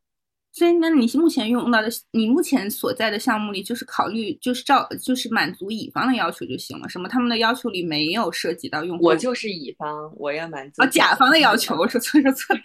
[0.57, 9.05] 所以，那你目前用到的，你目前所在的项目里，就是考虑，就是照，就是满足乙方的要求就行了，什么他们的要求里没有涉及到用户。
[9.05, 10.81] 我就是乙方，我要满足。
[10.81, 12.57] 哦，甲方的要求，我说错说错。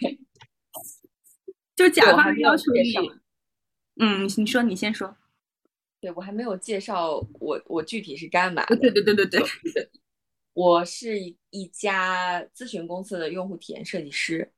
[1.74, 2.94] 就甲方的要求里，
[3.96, 5.16] 嗯，你说，你先说。
[6.00, 8.76] 对我还没有介绍我我具体是干嘛的。
[8.76, 9.40] 对对对对对
[9.74, 9.90] 对。
[10.52, 11.18] 我是
[11.50, 14.52] 一家咨询公司的用户体验设计师，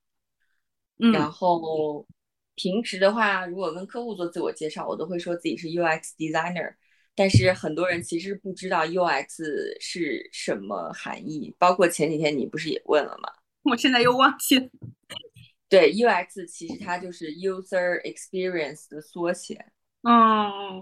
[0.99, 2.07] 然后。
[2.55, 6.75] 平时的话，如果跟客户做自我介绍，我都会说自己是 UX designer。
[7.15, 9.45] 但是很多人其实不知道 UX
[9.81, 13.33] 是什么含义，包括前几天你不是也问了吗？
[13.65, 14.69] 我现在又忘记了。
[15.69, 19.65] 对，UX 其实它就是 user experience 的缩写。
[20.03, 20.81] 嗯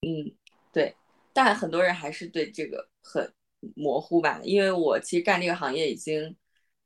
[0.00, 0.34] 嗯，
[0.72, 0.94] 对。
[1.32, 3.32] 但很多人还是对这个很
[3.74, 4.40] 模糊吧？
[4.42, 6.36] 因为我其实干这个行业已经。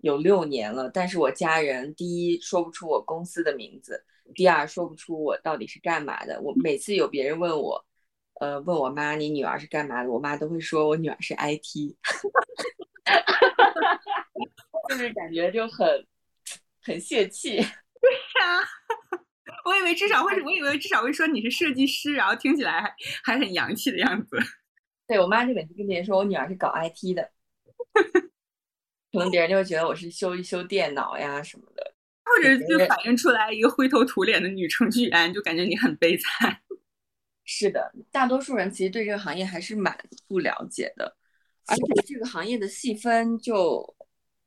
[0.05, 6.39] 有六年了，但是我家人第一说不出我公司的名字，第二说不出我到底是干嘛的。
[6.43, 7.83] 我每次有别人问我，
[8.39, 11.97] 呃，问我妈你女儿是干嘛的，我妈都会说我女儿是 IT，
[14.91, 16.07] 就是感觉就很
[16.83, 17.57] 很泄气。
[17.57, 18.61] 对呀，
[19.65, 24.37] 我以为至少会，我以为至少会说你是设计师，然后听起来还还很洋气的样子。
[25.07, 27.31] 对我妈就每次跟别人说我女儿是搞 IT 的。
[29.15, 36.61] 可能别人就会觉得我是修一修电脑呀什么的，或者就反映出来一个灰头土脸的女程序员，就感觉你很悲惨。
[37.47, 39.97] 是的，大多数人其实对这个行业还是蛮
[40.27, 41.17] 不了解的，
[41.67, 43.95] 而且这个行业的细分就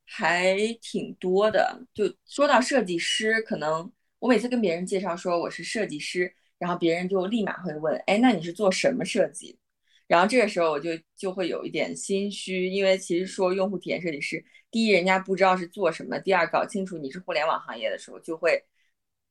[0.03, 1.81] 还挺多的。
[1.93, 9.57] 就说到设计师，可能我每次跟别人介绍说我是设计师，然后别人就立马会问：“哎，那你是做什么设计？”
[10.07, 14.43] 然后这个时候我就就会有一点心虚，因为其实说用户体验设计师。
[14.69, 18.61] 第一，人家不知道是做什么；第二，搞清楚你是互联网行业的时候，就会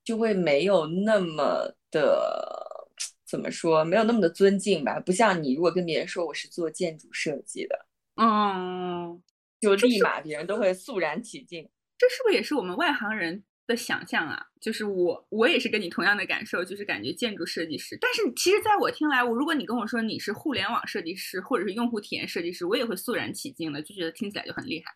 [0.04, 2.88] 就会没有那么的
[3.26, 4.98] 怎么说，没有那么的尊敬吧。
[4.98, 7.86] 不像你，如果跟别人说我是做建筑设计的，
[8.16, 9.22] 嗯，
[9.60, 11.68] 就立马别人都会肃然起敬。
[11.98, 14.46] 这是不是也是我们外行人的想象啊？
[14.60, 17.98] 就是我，我也是跟你同样的感受，就是感觉建筑设计师。
[18.00, 24.94] 但是其实，在我听来，我如果你跟我说你是互联网设计师或者是用户体验设计师，我也会肃然起敬的，就觉得听起来就很厉害。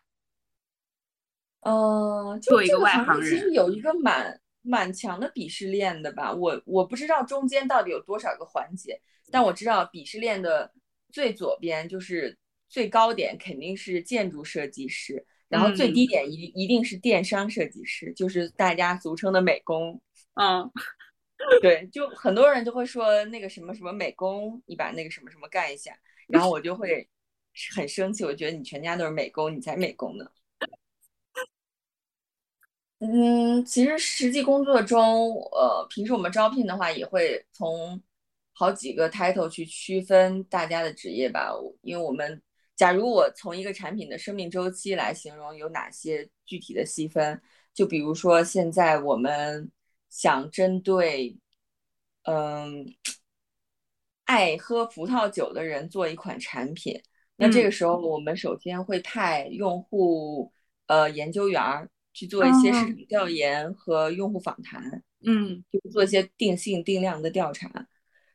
[1.61, 8.99] 呃，就一个外行人其实有一个蛮蛮强的鄙视链的吧，我我不知道中间到底有多少个环节，
[9.31, 10.73] 但我知道鄙视链的
[11.11, 20.01] 最左边就是最高点肯定是建筑设计师，然后最低点一一定是电商设计师，就是大家俗称的美工。
[20.35, 20.71] 嗯，
[21.61, 25.93] 对，就很多人就会说那个什么什么美工，你把那个什么什么干一下，
[26.27, 27.05] 然后我就会
[27.75, 30.25] 很生气，我觉得你全家都是美工，你才美工呢。
[32.99, 37.99] 嗯，其实实际工作中，呃，平时我们招聘的话，也会从
[38.53, 41.51] 好几个 title 去区分大家的职业吧。
[41.81, 42.39] 因为我们，
[42.75, 47.41] 假如我从一个产品的生命周期来形容有哪些具体的细分，
[47.73, 49.71] 就比如说现在我们
[50.09, 51.37] 想针对，
[52.23, 52.85] 嗯，
[54.25, 57.01] 爱喝葡萄酒的人做一款产品，
[57.35, 60.51] 那这个时候我们首先会派用户
[60.87, 61.89] 呃研究员儿。
[62.13, 67.71] 去做一些市场调研和用户访谈，嗯，就做一些定性定量的调查，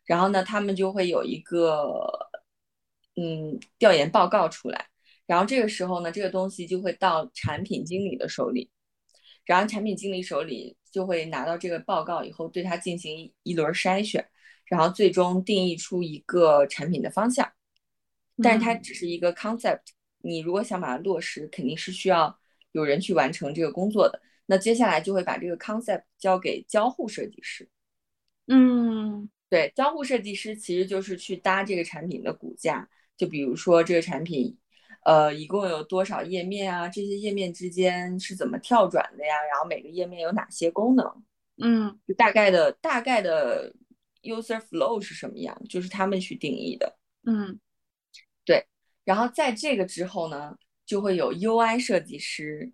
[0.07, 2.09] 然后呢，他们就会有一个
[3.17, 4.87] 嗯调研报告出来，
[5.27, 8.71] 然后这个时候呢，这个东西就会到产品经理的手里，
[9.45, 14.27] 然后产品经理手里就会拿到这个报告以后，对它进行一轮筛选，
[14.67, 17.51] 然后最终定义出一个产品的方向，
[18.43, 19.81] 但是它只是一个 concept，
[20.19, 22.39] 你如果想把它落实，肯定是需要。
[22.73, 27.67] 有人去完成这个工作的，那接下来就会把这个 concept 交给交互设计师。
[28.49, 34.57] 嗯，对，交互设计师其实就是去搭这个产品的骨架，就比如说这个产品，
[35.05, 36.89] 呃，一共有多少页面啊？
[36.89, 39.35] 这些页面之间是怎么跳转的呀？
[39.51, 41.25] 然后每个页面有哪些功能？
[41.63, 43.75] 嗯，就大概的大概的
[44.23, 45.61] user flow 是什么样？
[45.69, 46.99] 就是他们去定义的。
[47.27, 47.59] 嗯，
[48.45, 48.67] 对。
[49.05, 50.57] 然后在这个之后呢？
[50.87, 52.73] 就会有 UI 设计师，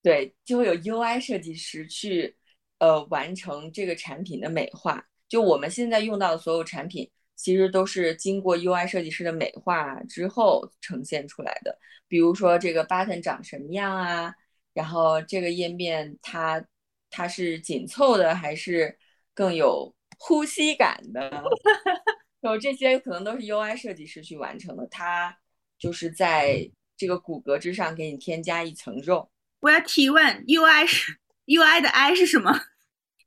[0.00, 2.36] 对，就会有 UI 设计师去
[2.78, 5.08] 呃完成这个产品的美化。
[5.28, 11.78] 就我们现在用到的所有产品，其实都是经过 UI 设计师的美化之后呈现出来的。
[12.08, 14.34] 比如说这个 button 长什么样啊，
[14.72, 16.64] 然后这个页面它
[17.10, 18.98] 它是紧凑的还是
[19.34, 21.42] 更有呼吸感的？
[22.42, 25.36] 有这些可能都是 UI 设计师去完成的，他
[25.78, 29.30] 就是在这个骨骼之上给你添加一层肉。
[29.60, 32.60] 我要提问，UI 是 UI 的 I 是什么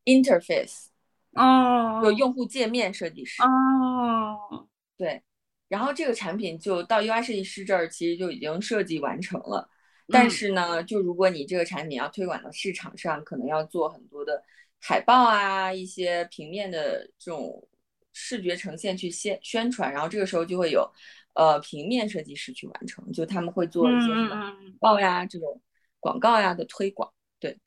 [0.06, 0.86] ？Interface。
[1.34, 2.02] 哦。
[2.04, 3.42] 有用户界面设计师。
[3.44, 4.68] 哦。
[4.98, 5.22] 对。
[5.68, 9.70] 然后这个产品就到 UI 设计师这儿，其实就已经设计完成了。
[10.08, 14.44] 但是呢，就如果你这个产品要推广到市场上，可能要做很多的
[14.80, 17.66] 海报啊，一些平面的这种。
[18.12, 20.92] 视觉呈现去宣宣传，然后这个时候就会有，
[21.36, 25.62] 呃，平面设计师去完成，就他们会做一些什么报呀、这种
[26.02, 27.10] 广告呀的推广。
[27.40, 27.58] 对，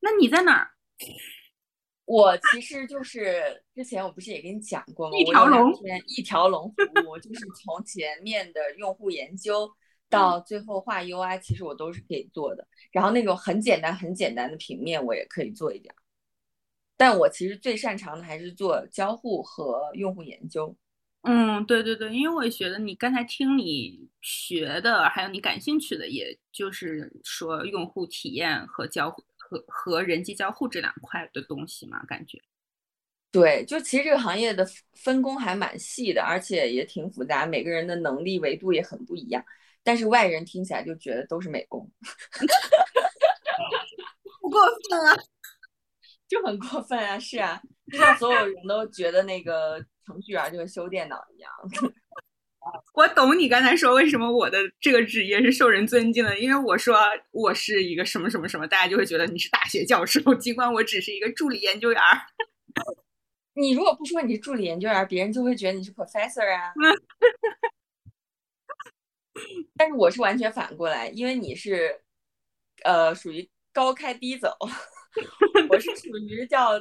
[0.00, 0.70] 那你在哪儿？
[2.04, 5.16] 我其实就是之前我不是也跟你讲过吗？
[5.16, 5.72] 一条龙，
[6.08, 9.70] 一条龙服务，就是从前面的用户研究
[10.10, 12.66] 到最后画 UI，其实我都是可以做的。
[12.90, 15.94] 然后那种很简单、很简单的平面，我也可以做一点。
[16.96, 20.76] 但我其实最擅长的还是做交互和用户研究。
[21.22, 32.42] 嗯，对对对，因为我也觉得你刚才听你学的，还有你感兴趣的，也就是说用户体验和交互和和人机交互这两块的东西嘛，感觉。
[33.30, 39.44] 对，就其实这个行业的分工还蛮细的，而且也挺复杂，每个人的能力维度也很不一样。
[39.82, 41.88] 但是外人听起来就觉得都是美工，
[44.40, 44.60] 不过
[44.90, 45.16] 分啊。
[46.28, 47.18] 就很过分啊！
[47.18, 47.60] 是啊，
[47.90, 51.52] 就像所有人都觉得那个程序员就是修电脑一样。
[52.94, 56.98] 我懂你刚才说为什么我的这个职业是受人尊敬的，因为我说
[57.30, 62.00] 我是一个什么什么什么，大家就会觉得你是大学教授， 尽管我只是一个助理研究员。
[63.54, 66.72] 你如果不说你是助理研究员，别人就会觉得你是 professor 啊。
[69.76, 72.00] 但是我是完全反过来，因为你是
[72.84, 74.56] 呃属于高开低走。
[75.68, 76.78] 我是属于叫，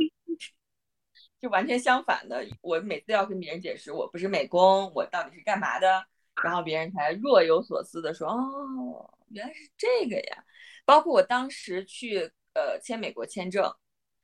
[1.41, 2.45] 就完全相反的。
[2.61, 6.05] 我每次要跟别人解释我不是美工，我到底是干嘛的，
[6.43, 10.43] 然后别人才若有所思的说：“哦，原来是这个呀。”
[10.85, 12.19] 包括我当时去
[12.53, 13.73] 呃签美国签证，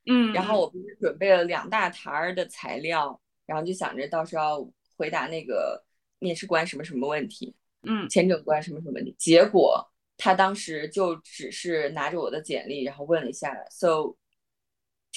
[0.06, 5.84] 嗯，然后我不是准备了两大沓儿的材料，然后就想着到时候回答那个
[6.20, 9.86] 面试官什么什么问题，嗯，签证官什么什么问题，结果。
[10.20, 14.16] 他当时就只是拿着我的简历，然后问了一下，So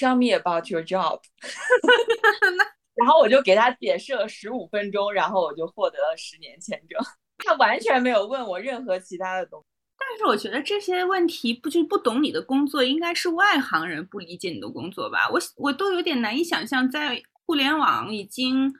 [0.00, 1.20] tell me about your job。
[2.96, 6.98] 然后我就给他解释了十五分钟，然后我就获得了十年签证。
[7.38, 9.66] 他完全没有问我任何其他的东西。
[9.98, 15.28] 但是我觉得这些问题不就不懂你的工作，应该是外行人不理解你的工作吧？
[15.30, 18.72] 我我都有点难以想象，在互联网已经。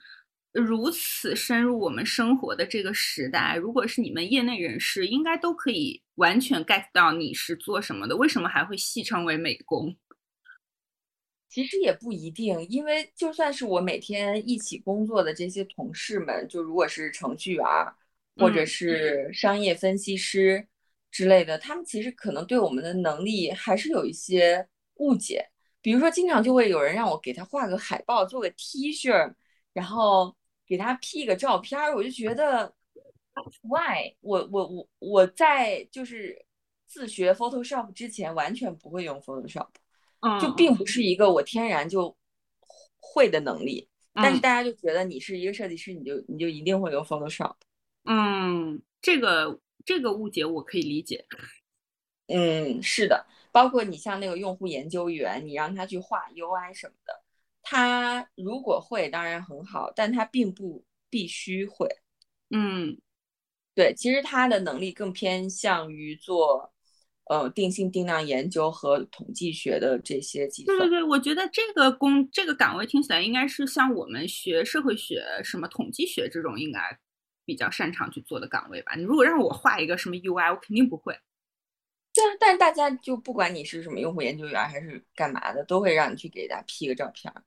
[0.52, 8.16] 如此深入我们生活的这个时代，如果是你们业内人士，应该都可以完全 get 到你是做什么的。
[8.16, 9.96] 为什么还会戏称为美工？
[11.50, 17.66] 其实也不一定，因为就算是我每天一起工作的这些同事们，就如果是程序员
[18.36, 20.66] 或者是商业分析师
[21.10, 25.46] 之类的，他们其实可能对我们的能力还是有一些误解。
[25.82, 29.34] 比如说，经常就会有人让我给他画个海报，做个 T 恤，
[29.74, 30.34] 然后。
[30.70, 32.72] 给他 P 个照片儿，我就觉得
[33.62, 34.14] ，Why？
[34.20, 36.46] 我我我我在就是
[36.86, 39.66] 自学 Photoshop 之前完全不会用 Photoshop，
[40.40, 42.16] 就并不是一个我天然就
[42.98, 43.88] 会的能力。
[44.12, 47.54] 但是大家就觉得你是一个设计师，你就你就一定会用 Photoshop。
[48.04, 51.24] 嗯，这个这个误解我可以理解。
[52.26, 57.22] 嗯，是的，包括你像那个用户研究员，你让他去画 UI 什么的。
[57.62, 61.88] 他如果会，当然很好，但他并不必须会。
[62.50, 62.98] 嗯，
[63.74, 66.72] 对，其实他的能力更偏向于做，
[67.30, 70.76] 呃，定性定量研究和统计学的这些计算。
[70.76, 76.80] 对对对，我觉得这个工这个岗位听起来应该是像我们学社会学、什么统计学这种应该
[77.44, 78.96] 比较擅长去做的岗位吧。
[78.96, 81.16] 你如果让我画一个什么 UI，我肯定不会。
[82.12, 87.32] 对啊，但是大家就不管你是什么用户研究员还是干嘛的，都会让你去给大家 P 个照片。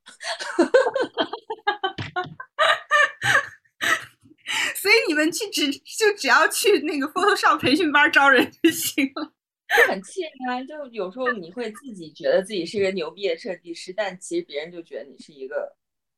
[4.76, 9.34] 所以你们去只就只要去那个 Photoshop 培训班招人就行了，
[9.78, 10.64] 就很气人啊！
[10.64, 15.76] 就有时候你会自己觉得自己是一个牛逼的设计师，但其实别人就觉得你是一个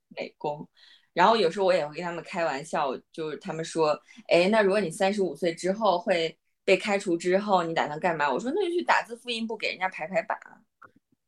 [0.10, 0.68] 美工。
[1.14, 3.98] 然后有时候我也会跟他们开玩笑，就是他们说，
[4.28, 8.32] 哎，那如果你三十五岁之后会被开除之后，你打算干嘛？
[8.32, 10.38] 我说那就去打字复印部给人家排排版。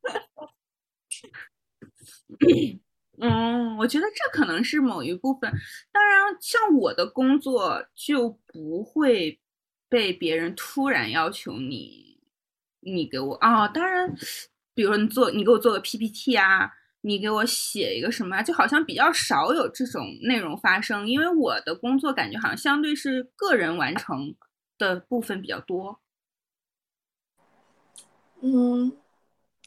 [3.19, 5.51] 嗯，我觉得这可能是某一部分。
[5.91, 9.39] 当然，像我的工作就不会
[9.89, 12.16] 被别人突然要求你，
[12.94, 13.68] 你给我啊。
[13.68, 14.14] 当然，
[14.74, 16.72] 比如说你做，你给我做个 PPT 啊，
[17.02, 21.08] 你给我写一个什么，就好像比较少有这种内容发生。
[21.08, 24.36] 因为我的工作感觉好像相对是个人完成
[24.78, 26.00] 的部分比较多。
[28.42, 28.98] 嗯。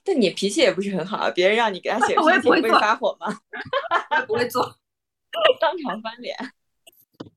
[0.02, 1.30] 但你脾气也不是很好啊！
[1.30, 3.38] 别人让你给他写 PPT，不会发火吗？
[4.26, 4.64] 不会做，
[5.60, 6.34] 当场翻脸。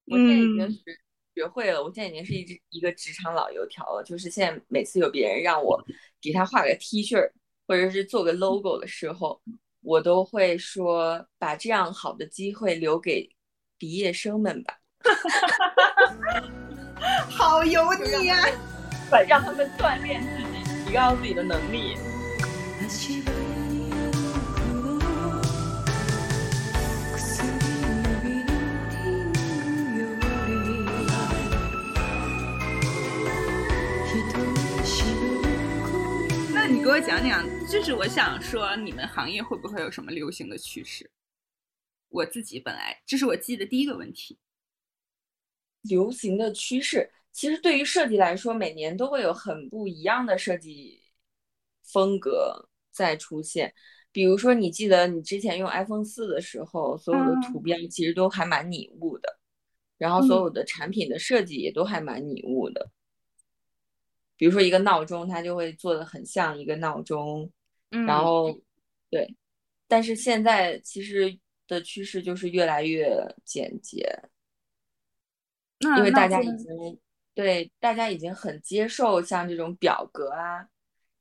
[0.06, 0.98] 我现在已经学
[1.34, 4.04] 学会了，我现在已经是一只一个职场老油条了。
[4.04, 5.84] 就是现在每次有别人让我
[6.22, 7.30] 给他画个 T 恤，
[7.68, 9.42] 或者是做个 logo 的时候，
[9.82, 13.30] 我都会说把这样好的机会留给
[13.78, 14.80] 毕业生们吧。
[17.30, 18.38] 好油腻呀！
[19.28, 21.98] 让他们锻炼自己，提高自己的能力。
[36.84, 41.10] 给我讲讲，就是我想说，你们行业会不会有什么流行的趋势？
[42.10, 44.38] 我自己本来这是我记的第一个问题。
[45.84, 51.02] 流行的趋势，其实对于设计来说，每年都会有很不一样的设计
[51.86, 52.68] 风格。
[52.92, 53.74] 在出现，
[54.12, 59.40] 比如说，你记得你之前用 iPhone 四的时候，所有的图标其实都还蛮拟物的，
[59.98, 62.92] 然后所有的产品的设计也都还蛮拟物的。
[64.44, 67.50] 比如说一个闹钟，它就会做的很像一个闹钟，
[67.90, 68.54] 然后
[69.10, 69.38] 对，
[69.88, 73.10] 但是现在其实的趋势就是越来越
[73.46, 74.06] 简洁，
[75.80, 77.00] 因为大家已经
[77.34, 80.68] 对大家已经很接受像这种表格啊。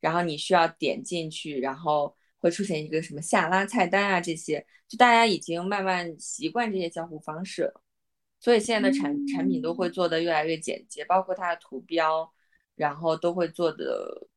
[0.00, 7.80] 然后你需要点进去，然后会出现一个什么下拉菜单啊，这些就大家已经慢慢习惯这些交互方式了，
[8.40, 12.28] 所以现在的产产品都会做的越来越简洁，包括它的图标，
[12.74, 14.28] 然后都会做的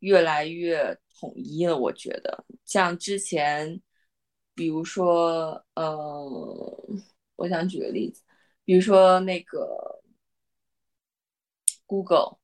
[0.00, 1.76] 越来越统一了。
[1.76, 3.80] 我觉得像之前，
[4.54, 5.94] 比如说，呃，
[7.36, 8.22] 我想举个例子，
[8.64, 10.02] 比如说那个
[11.86, 12.38] Google。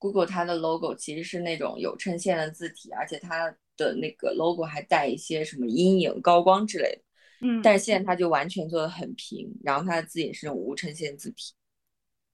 [0.00, 7.02] Google 它的 logo 其实是那种有衬线的字体，而且它的那个 logo 还带一些什么阴影、高光之类的。
[7.40, 11.52] 嗯，但是现在它就完全做的很平，然后它的字也是那种无衬线字体。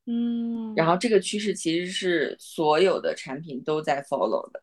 [0.06, 4.62] 嗯，然后这个趋势其实是所有的产品都在 follow 的。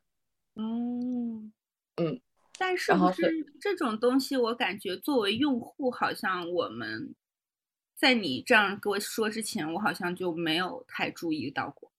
[0.55, 1.51] 嗯
[1.95, 2.21] 嗯，
[2.59, 7.15] 但是不是这种东西，我感觉作为用户，好像我们
[7.95, 11.91] 在你这样跟我说之前，我好像就没有太注意到过。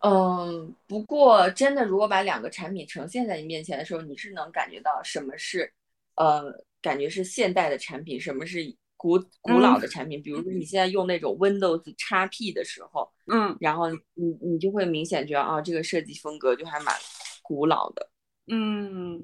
[0.00, 5.72] 嗯，不过真的，如果把两个产品呈现在你面前的时候，你是能感觉到什么是，
[6.14, 8.60] 呃，感觉是现代的产品，什么是
[8.98, 10.22] 古古老的产品。
[10.22, 16.94] 比如说你现在用那种 Windows XP 的时候，嗯，然后你你就会明显觉得，哦，这个设计风格就还蛮
[17.42, 18.10] 古老的。
[18.48, 19.14] 嗯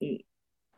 [0.00, 0.24] 嗯。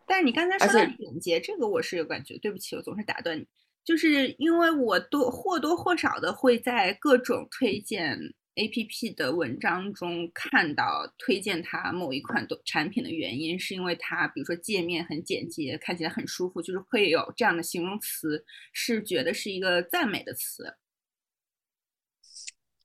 [0.06, 2.36] 但是你刚才说的简洁，这个我是有感觉。
[2.38, 3.46] 对不起，我总是打断你，
[3.84, 8.18] 就是因为我多或多或少的会在各种推荐。
[8.59, 20.74] A P P 的文章中看到推荐它某一款的产品的原因，是因为它比如说界面很简洁，看起来很舒服，就是会有这样的形容词，是觉得是一个赞美的词。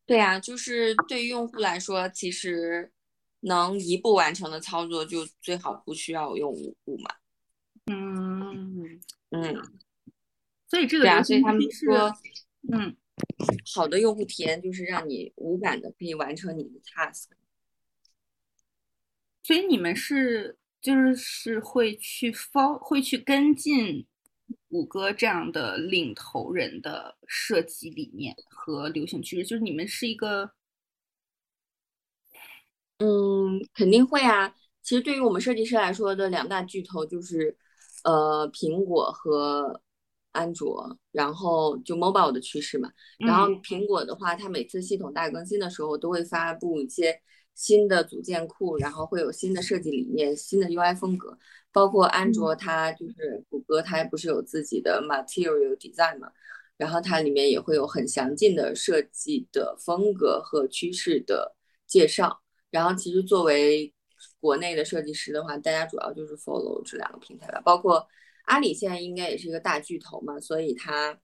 [0.05, 2.91] 对呀，就是对于用户来说，其实
[3.39, 7.09] 能一步完成的操作，就最好不需要用五步嘛。
[7.87, 9.01] 嗯
[9.31, 9.79] 嗯，
[10.67, 12.13] 所以这个对啊，所以他们说，
[12.71, 12.95] 嗯。
[13.73, 17.25] 好的用户体验就是让你无感的可以完成你的 task，
[19.43, 24.05] 所以你们是就是是会去 follow 会去跟进
[24.67, 30.51] 谷歌这样的领头人的设计理念和流行趋势，就是你们是一个，
[32.97, 34.53] 嗯，肯定会啊。
[34.81, 37.57] 其实对于我们设计师来说的两大巨头就是
[38.03, 39.81] 呃苹果和。
[40.33, 42.91] 安卓，然后就 mobile 的趋势嘛。
[43.19, 47.17] 然后苹果的话，它每次系统大更新的时候，都会发布一些
[47.55, 51.37] 新的组件库，然后会有新的设计理念、新的 UI 风格。
[51.71, 56.29] 包括安卓，它就是谷歌，它不是有自己的 Material Design 嘛？
[56.77, 61.55] 然后它里面也会有很详尽的设计的风格和趋势的
[61.87, 62.41] 介绍。
[62.69, 63.93] 然后其实作为
[64.39, 68.05] 国内的设计师的话，大家主要就是 follow 这两个平台吧，包括。
[68.43, 71.17] 阿里现在应该也是一个大巨头嘛，所以它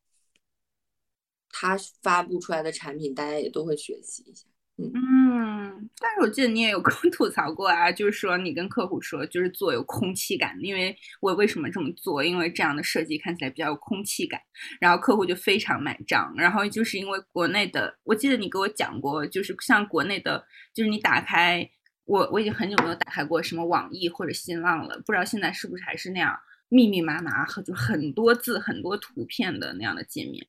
[1.49, 4.45] 它发布出来的产品，大家也都会学习一下。
[4.81, 12.23] 嗯，但是我记得你也有跟 吐槽过啊，就是说你跟客户说，就是做有空气感，因为我为什么这么做？
[12.23, 14.39] 因为这样的设计看起来比较有空气感，
[14.79, 16.33] 然后客户就非常买账。
[16.37, 21.69] 然后就是因为国内的，我记得你给我讲过，就是像国内的，就是你打开
[22.05, 26.39] 我我已经很久没有打开过什么网易或者新浪了，不知道现在是不是还是那样
[26.69, 30.47] 密密麻麻和就很多字很多图片的那样的界面。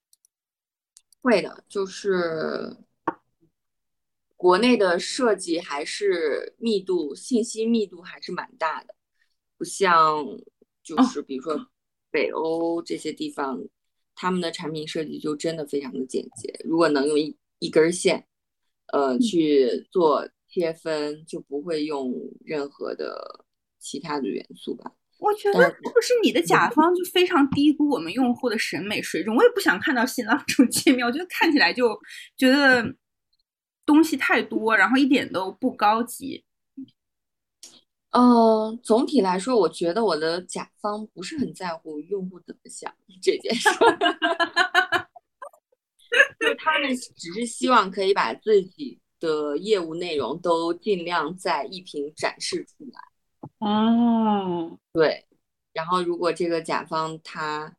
[1.21, 2.77] 会的，就是。
[4.37, 8.95] 国内的设计还是密度信息密度还是蛮大的，
[9.59, 10.25] 不像
[10.83, 11.69] 就是比如说
[12.11, 13.63] 北欧这些地方，
[14.15, 16.59] 他们的产品设计就真的非常的简洁。
[16.65, 18.27] 如果能用一一根线，
[18.95, 22.11] 呃，去做切分，就不会用
[22.43, 23.45] 任何的
[23.79, 24.91] 其他的元素吧。
[25.21, 29.35] 我觉得是不是你的甲方就非常低估我们用户的审美水准？
[29.37, 31.99] 我也不想看到新浪这种界面，我觉得看起来就
[32.37, 32.95] 觉得。
[33.87, 36.45] 东西太多，然后一点都不高级。
[38.11, 43.69] 嗯，总体来说，我觉得我的甲方不是很在乎用户怎么想这件事，
[46.39, 53.01] 就他们只是希望可以把自己的业务内容都尽量在一屏展示出来。
[53.61, 55.25] 哦，对。
[55.73, 57.75] 然后，如果这个甲方他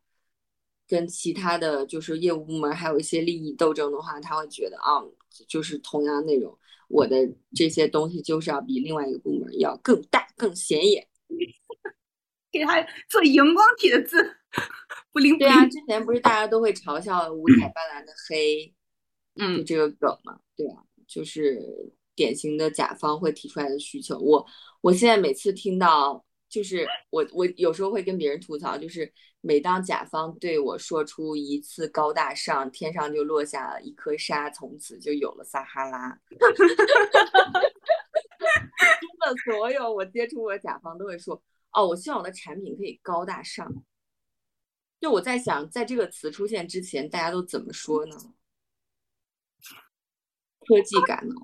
[0.88, 5.02] 跟其他的就是业务部门还有一些利益斗争的话，他会觉得啊。
[5.48, 6.54] 就是同样的内容，
[6.88, 7.16] 我的
[7.54, 11.08] 这些东西就是要比另外一个部门要更大、更显眼，
[12.52, 14.36] 给他做荧光体的字，
[15.10, 15.38] 不灵不灵。
[15.38, 18.74] 对啊，之前不是大家都会嘲笑五彩斑斓的黑，
[19.36, 21.90] 嗯，这个梗嘛，对啊，就是
[22.22, 24.18] 典型的甲方会提出来的需求。
[24.18, 24.46] 我
[24.80, 26.24] 我现在每次听到。
[26.52, 29.10] 就是我，我有时候会跟别人吐槽，就是
[29.40, 36.20] 每当甲方对我说出一次高大上，天上就落下了一颗沙，从此就有了撒哈拉。
[36.28, 36.38] 真
[39.18, 41.42] 的，所有我接触过的甲方都会说，
[41.72, 43.66] 哦，我希望我的产品可以高大上。
[45.00, 48.14] 就我在想，在这个词出现之前，大家都怎么说呢？
[50.68, 51.34] 科技感呢？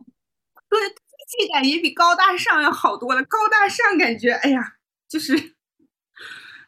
[0.69, 0.97] 对，科
[1.29, 3.23] 技感也比高大上要好多了。
[3.25, 4.75] 高大上感觉，哎呀。
[5.09, 5.35] 就是，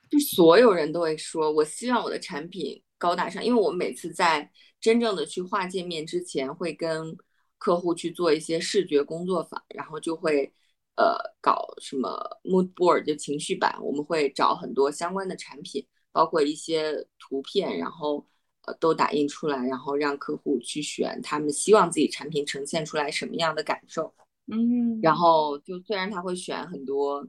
[0.09, 7.15] 就所有人都会说，我希望我的产品高大上，因为我每次在真正的去画界面之前，会跟
[7.59, 10.51] 客户去做一些视觉工作坊，然后就会
[10.97, 18.27] 呃搞什么 mood board 就情绪版，我们会找很多相关的产品，包括一些图片，然后
[18.67, 24.15] 呃都打印出来，然后让客户去选他们希望自己产品呈现出来什么样的感受。
[24.47, 27.27] 嗯，然后就虽然他会选很多。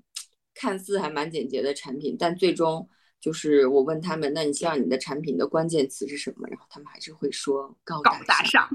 [0.53, 2.87] 看似还蛮简洁的产品，但最终
[3.21, 6.45] 就是我问他们，那你希望你的产品的关键词是什么？
[6.49, 8.67] 然后他们还是会说高大上。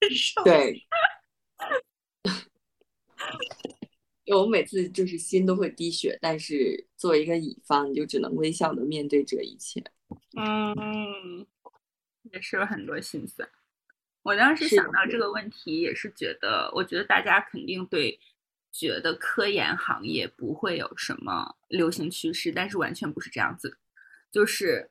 [0.44, 0.82] 对，
[4.36, 9.80] 我每次就是心都会滴血，但是作为一个乙方，你就只能微笑的面对这一切。
[10.36, 11.46] 嗯，
[12.32, 13.48] 也是有很多心酸。
[14.22, 18.18] 我当时想到这个问题，也是觉得，我觉得大家肯定对。
[18.70, 23.78] 觉得科研行业不会有什么流行趋势，但是完全不是这样子，
[24.30, 24.88] 就是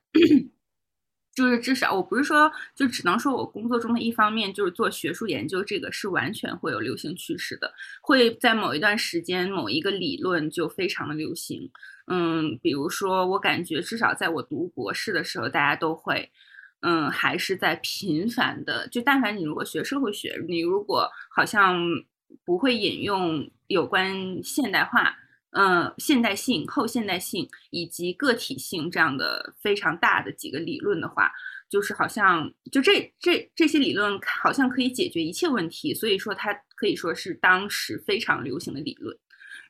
[1.33, 7.71] 就是至少我不是说就只能说我工作中的一方面就是做学术研究，这个是完全会有流行趋势的，
[8.01, 11.71] 会在某一段时间某一个理论就非常的流行。
[12.07, 16.29] 嗯，比如说我感觉至少在我读博士的时候，大家都会
[16.81, 21.79] 嗯还是在频繁的，就但凡你如果学社会学，你如果好像。
[22.43, 25.15] 不会引用有关现代化、
[25.51, 31.31] 嗯现代性、后现代性以及个体性这样的非常大的几个理论的话，
[31.69, 39.17] 就是好像就这这这些理论好像可以解决一切问题，所以说它可以说是当时非常流行的理论。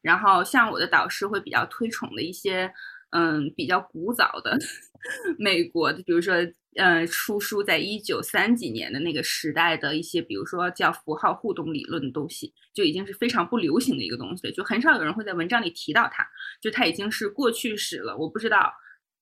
[0.01, 2.73] 然后像我的导师会比较推崇的一些。
[3.11, 4.57] 嗯，比较古早的
[5.39, 6.35] 美国的，比如说，
[6.75, 16.27] 呃，出书在一九三几年的那个时代的一些，比如说叫符号互动理论的东西，就已经是非常不流行的一个东西了，就很少有人会在文章里提到它，
[16.61, 18.15] 就它已经是过去式了。
[18.17, 18.73] 我不知道，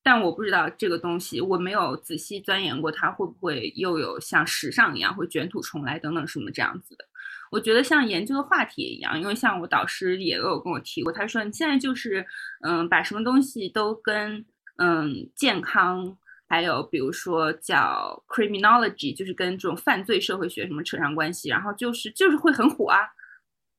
[0.03, 7.05] 但我不知道这个东西，我没有仔细钻研过，它会不会又有像时尚一样会卷土重来等等什么这样子的。
[7.51, 12.25] 我觉得像研究的话题一样，因为像我导师也有跟我提过，他说你现在就是，
[12.61, 14.45] 嗯，把什么东西都跟
[14.77, 16.17] 嗯健康，
[16.47, 22.99] 还有比如说叫 criminology，就是跟这种犯罪社会学什么扯上关系，然后就是就是会很火啊，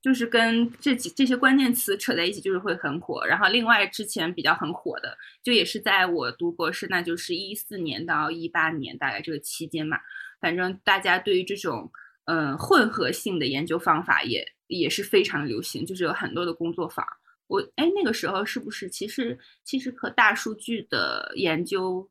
[0.01, 3.27] 就是跟这几这些关键词扯在一起，就是会很火。
[3.27, 9.99] 然后另外之前比较很火的，就也是在我读博士，那就是一四年到一八年大概这个期间嘛。
[10.41, 11.91] 反正大家对于这种
[12.27, 17.05] 嗯混合性的研究方法也也是非常流行，就是有很多的工作坊。
[17.49, 22.09] 我哎那个时候是不是其实其实和大数据的研究？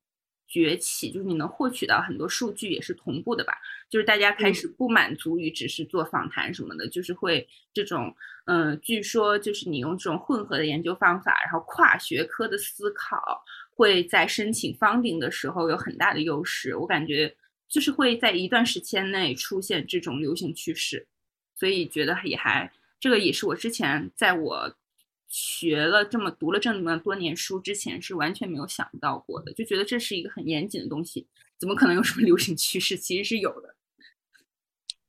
[0.48, 3.58] 崛起就是你能获取到很多数据，也是同步的吧？
[3.90, 13.44] 就是大家开始不满足于只是做访谈什么的，就是会这种，嗯，据说就是你用这种混合的研究方法，然后跨学科的思考，
[13.76, 16.76] 会在申请 funding 的时候有很大的优势。
[16.76, 17.36] 我感觉
[17.68, 21.08] 就是会在一段时间内出现这种流行趋势，
[21.54, 24.76] 所以觉得也还这个也是我之前在我。
[25.28, 31.28] 学了这么读了这么多年书之前是完全没有想到过的，就觉得这是一个很严谨的东西，
[31.60, 32.96] 怎么可能有什么流行趋势？
[32.96, 33.76] 其实是有的，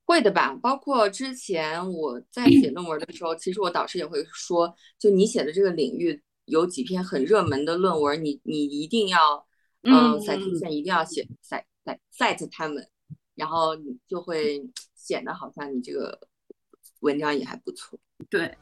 [0.04, 0.52] 会的吧？
[0.54, 9.46] 包括之前我在写论文的时候，其实我导师也会说，就你写的这个领域有几篇很热门的论文，你你一定要，
[9.82, 11.28] 嗯，citation 一定要写
[11.87, 12.87] cite cite 他们，
[13.37, 14.61] 然后你就会
[14.97, 16.18] 显得好像你这个
[17.01, 18.53] 文章也还不错，对。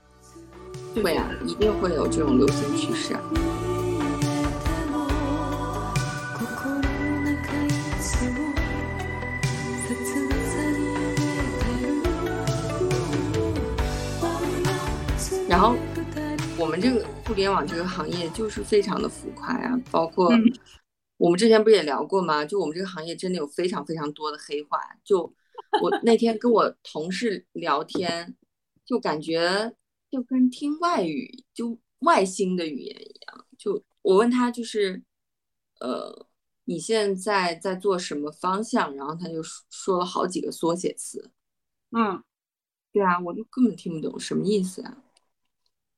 [1.03, 3.14] 会啊，一定会有这种流行趋势。
[3.14, 3.20] 啊
[15.49, 15.77] 然后，
[16.59, 20.33] 我们这个互联网这个行业就是非常的浮夸呀，包括
[21.25, 22.45] 我们之前不也聊过吗？
[22.45, 24.79] 就我们这个行业真的有非常非常多的黑话。
[25.03, 25.22] 就
[25.81, 28.37] 我那天跟我同事聊天，
[28.85, 29.75] 就感觉。
[30.11, 33.47] 就跟听外语，就外星的语言一样。
[33.57, 35.03] 就我问他，就是，
[35.81, 36.27] 呃，
[36.66, 38.95] 你现在在做什么方向？
[38.95, 41.31] 然后他就说了好几个缩写词。
[41.93, 42.22] 嗯，
[42.93, 45.03] 对啊，我就根本听不懂什么意思啊。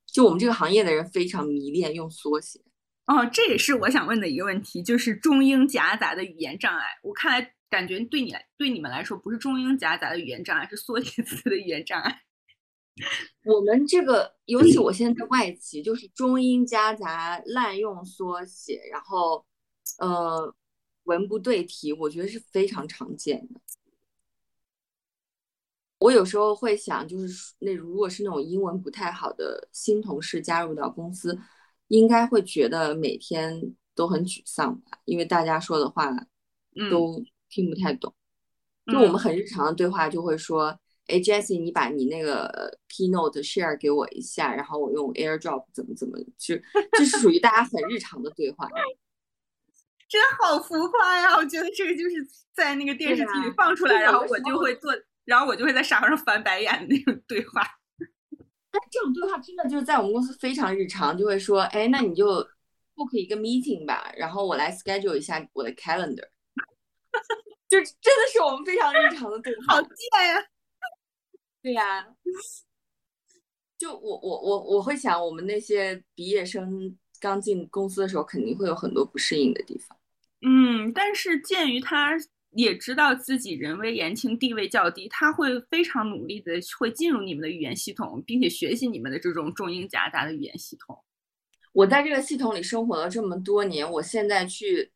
[0.07, 2.61] 就我们这个行业的人非常迷恋用缩写。
[3.07, 6.85] 哦，这也是我想问的一个问题，就是中英夹杂的语言障碍。
[7.03, 12.23] 我看来感觉对你来，对你们来说，不是中英夹杂的语言障碍，是缩写词的语言障碍。
[13.45, 19.45] 我们这个，尤其我现在在外企，就是中英夹杂、滥用缩写，然后，
[19.99, 20.55] 呃，
[21.05, 23.61] 文不对题，我觉得是非常常见的。
[25.99, 31.39] 我有时候会想，就是那如果是那种英文不太好的新同事加入到公司，
[31.89, 34.99] 应该会觉得每天都很沮丧吧？
[35.05, 36.11] 因为大家说的话
[36.91, 38.15] 都听不太懂。
[38.87, 40.79] 就我们很日常的对话，就会说。
[41.09, 46.57] 哎，Jessie，你把你那个 keynote share 给我一下，然后我用 AirDrop 怎么怎么，就
[46.99, 48.69] 这是属于大家很日常的对话。
[50.11, 51.37] 真好浮夸呀！
[51.37, 54.93] 我觉得这个就是在那个电视剧里放出来，然后我就会做，
[55.25, 57.63] 然后我就会在沙发上翻白眼的那种对话。
[58.79, 62.27] 但这种对话真的就是在我们公司非常日常，就会说，哎，那你就
[62.95, 66.29] book 一个 meeting 吧，然后我来 schedule 一下我的 calendar。
[67.69, 69.77] 就真的是我们非常日常的对话。
[69.77, 70.45] 好贱呀！
[71.63, 72.07] 对呀，
[73.79, 79.99] 就我我我我会想，我们那些毕业生刚进公司的时候，肯定会有很多不适应的地方。
[80.43, 82.13] 嗯，但是鉴于他
[82.57, 90.99] 也知道自己人微言轻，地位较低，他会非常努力的会进入你们的语言系统，并且学习你们的这种重音夹杂的语言系统。
[91.75, 94.91] 我在这个系统里生活了这么多年，我现在去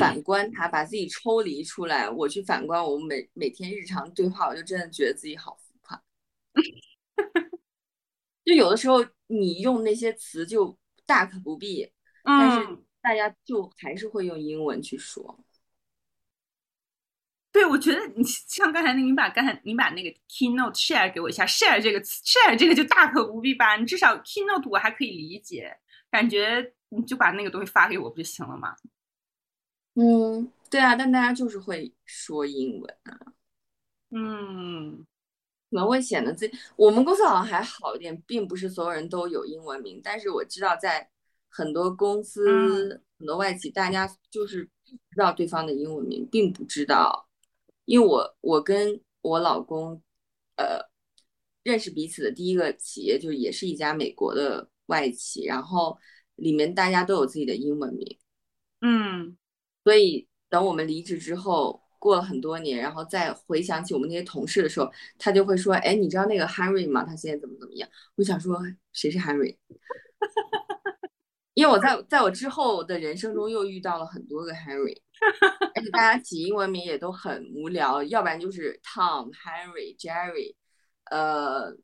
[0.00, 6.02] 反观他，把自己抽离出来，我去反观我们每每天日常对话，我就真的觉得自己好浮夸。
[8.44, 10.76] 就有的时候你用那些词就
[11.06, 11.88] 大可不必，
[12.24, 15.38] 但是大家就还是会用英文去说。
[17.56, 23.76] 对，我觉得你像刚才那，你把刚才你把那个 keynote share 给我一下，share 这个词，share 这个就大可不必吧。
[23.76, 25.74] 你至少 keynote 我还可以理解，
[26.10, 28.76] 感觉你就把那个东西发给我不就行了吗？
[29.94, 33.32] 嗯，对啊，但大家就是会说英文啊。
[34.10, 35.06] 嗯。
[35.70, 39.98] 可能会显得自己，我们公司好像还好一点，并不是所有人都有英文名。
[40.04, 41.08] 但是我知道，在
[41.48, 47.25] 很多公司、很多外企，大家就是不知道对方的英文名，并不知道。
[47.86, 50.02] 因为我我跟我老公，
[50.56, 50.78] 呃，
[51.62, 55.96] 认识彼此的第一个企业，就也是一家美国的外企，然后
[56.34, 58.18] 里面大家都有自己的英文名。
[58.82, 59.38] 嗯，
[59.82, 61.80] 所以等我们离职之后。
[61.98, 67.02] 过了很多年，然后再回想起我们那些同事的时候，他就会说：“哎，你知道那个 Henry 吗？
[67.02, 68.56] 他现在怎么怎么样？”我想说，
[68.92, 69.56] 谁是 Henry？
[71.54, 75.00] 因为我在在我之后的人生中又遇到了很多个 Henry，
[75.74, 80.54] 而且大家起英文名也都很无聊，要不然就是 Tom、Henry、Jerry，
[81.10, 81.76] 呃，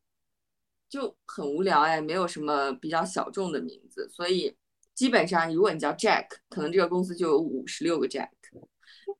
[0.88, 4.56] 就很无聊哎，没有什么比较小众的名字，所以
[4.94, 8.28] 基本上如果你叫 Jack，可能这个公司就有五十六个 Jack。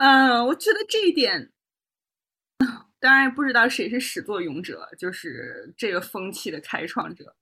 [0.00, 1.52] 嗯，我觉得这一点，
[3.00, 7.34] 当然不知道谁是始作俑者，就是这个风气的开创者。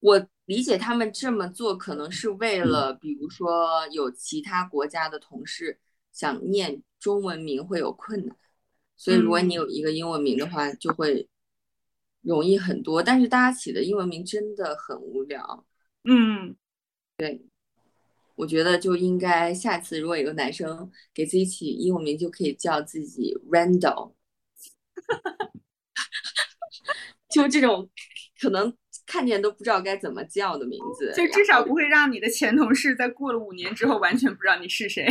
[0.00, 5.78] 我理解他们这么做，可能是为了，比如说有其他国家的同事
[6.10, 8.36] 想念中文名会有困难，
[8.96, 11.28] 所以如果你有一个英文名的话，就会
[12.22, 13.02] 容易很多。
[13.02, 15.66] 但是大家起的英文名真的很无聊。
[16.04, 16.56] 嗯，
[17.18, 17.44] 对，
[18.36, 24.14] 我觉得就应该下次如果有个男生给自己起英文名，就可以叫自己 Randall，
[27.30, 27.90] 就这种
[28.40, 28.74] 可能。
[29.10, 35.04] 看见都不知道该怎么叫的名字，就至少不会让你的前同事在过了五年之后完全不知道你是谁。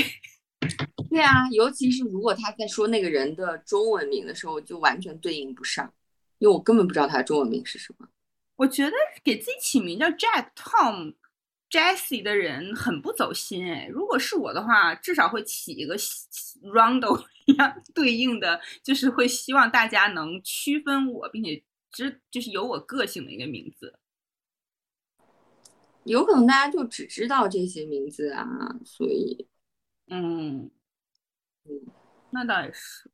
[1.11, 5.93] 对啊，尤其是如果他在说那个人的中文名的时候，就完全对应不上，
[6.37, 8.07] 因为我根本不知道他的中文名是什么。
[8.55, 11.15] 我觉得给自己起名叫 Jack、Tom、
[11.69, 13.89] Jesse 的人很不走心哎。
[13.91, 21.61] 如果是我的话，至少会起一个 Rondo 一样对应的，就是会希望大家能区分我，并且。
[21.91, 23.99] 只就是有我个性的一个名字，
[26.03, 28.45] 有可能大家就只知道这些名字啊，
[28.85, 29.47] 所以，
[30.07, 30.71] 嗯，
[31.65, 31.71] 嗯，
[32.31, 33.11] 那倒也是，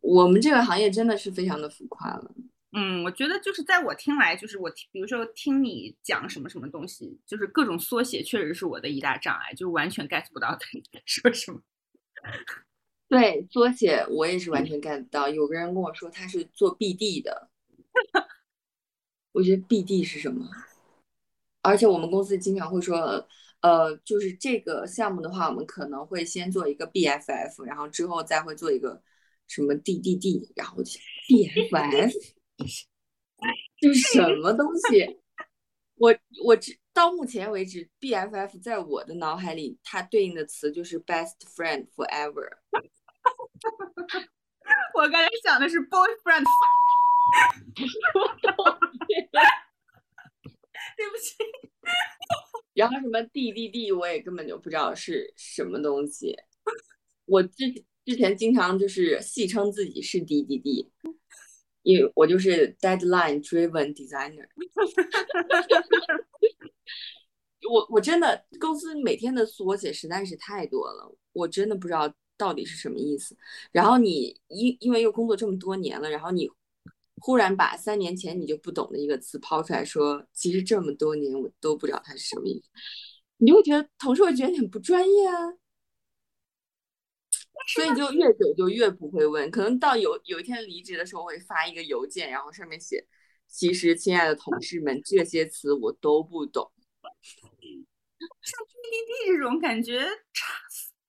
[0.00, 2.34] 我们这个行业真的是非常的浮夸了。
[2.74, 11.60] 嗯，我觉得就是在我听来，就是我比如说听你讲什么什么东西，就是各种缩写，确实是我的一大障碍，就是完全 get 不到 你在说什么。
[13.08, 15.28] 对，缩写我也是完全 get 不到。
[15.28, 17.50] 有个人跟我说他是做 BD 的。
[19.32, 20.46] 我觉得 BD 是什么？
[21.62, 23.26] 而且我们公司经常会说，
[23.60, 29.02] 呃，就是这个项目的话，我们可能会先做一个 BFF，然后之后再会做一个
[29.46, 32.12] 什么 DDD，然后 BFF
[33.80, 35.20] 是什么东西？
[35.94, 36.14] 我
[36.44, 42.58] 我只到目前为止，BFF 在我的脑海里，它对应的词就是 Best Friend Forever。
[44.94, 46.44] 我刚才想的是 Boyfriend。
[50.96, 51.34] 对不起，
[52.74, 56.36] 然后什么 D D D 我也根本就不知道是什么东西。
[57.24, 57.72] 我之
[58.04, 60.90] 之前经常就是戏称自己是 D D D，
[61.82, 64.46] 因为我就是 Deadline Driven Designer。
[67.70, 73.36] 我我真的公司每天的缩写实在是太多了，我真的不知道到底是什么意思。
[73.70, 76.50] 然后你因因为又工作这么多年了，然后你。
[77.24, 82.68] 忽然把三年前你就不懂的一个词抛出来说，其实这么多年我都不知道它是什么意思，
[83.36, 85.52] 你就会觉得同事会觉得你很不专业啊，
[87.74, 93.06] 所以就越久就越不会问，可能到有有一天离职的时候会发一个邮件，然后上面写，
[93.46, 96.72] 其实亲爱的同事们，这些词我都不懂。
[98.42, 100.00] 像 PPT 这种感觉
[100.32, 100.54] 查，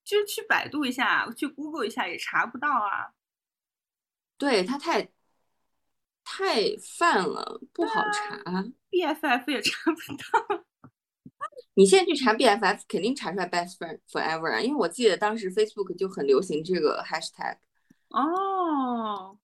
[0.04, 3.10] 就去百度一下，去 Google 一下也查不到啊。
[4.38, 5.10] 对他太。
[6.24, 8.64] 太泛了，不好查。
[8.90, 10.64] BFF 也查不到。
[11.74, 17.56] 你现在去查 BFF，肯定查出来 Best Friend Forever 啊，因为我记得当时 Facebook 就很流行这个 Hashtag。
[18.08, 19.38] 哦。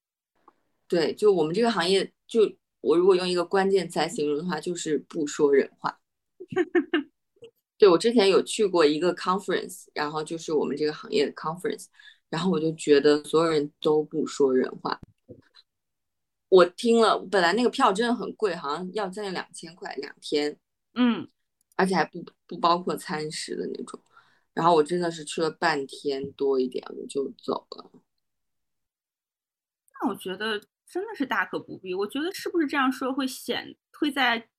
[0.87, 2.51] 对，就我们这个行业，就
[2.81, 5.99] 我如果用一个关键词来形容的话，就是不说人话。
[7.77, 11.85] 对，我之前有去过一个 conference，然后就是我们这个行业的 conference，
[12.29, 14.99] 然后我就觉得所有人都不说人话。
[16.51, 20.59] 我听了，本来那个票真的很贵，好像要将近两千块两天，
[20.95, 21.25] 嗯，
[21.77, 23.97] 而且还不不包括餐食的那种。
[24.53, 27.89] 然后我真的是去了半天多一点，我就走了。
[29.93, 31.95] 那我觉得真的是大可不必。
[31.95, 34.49] 我觉得是不是这样说会显会在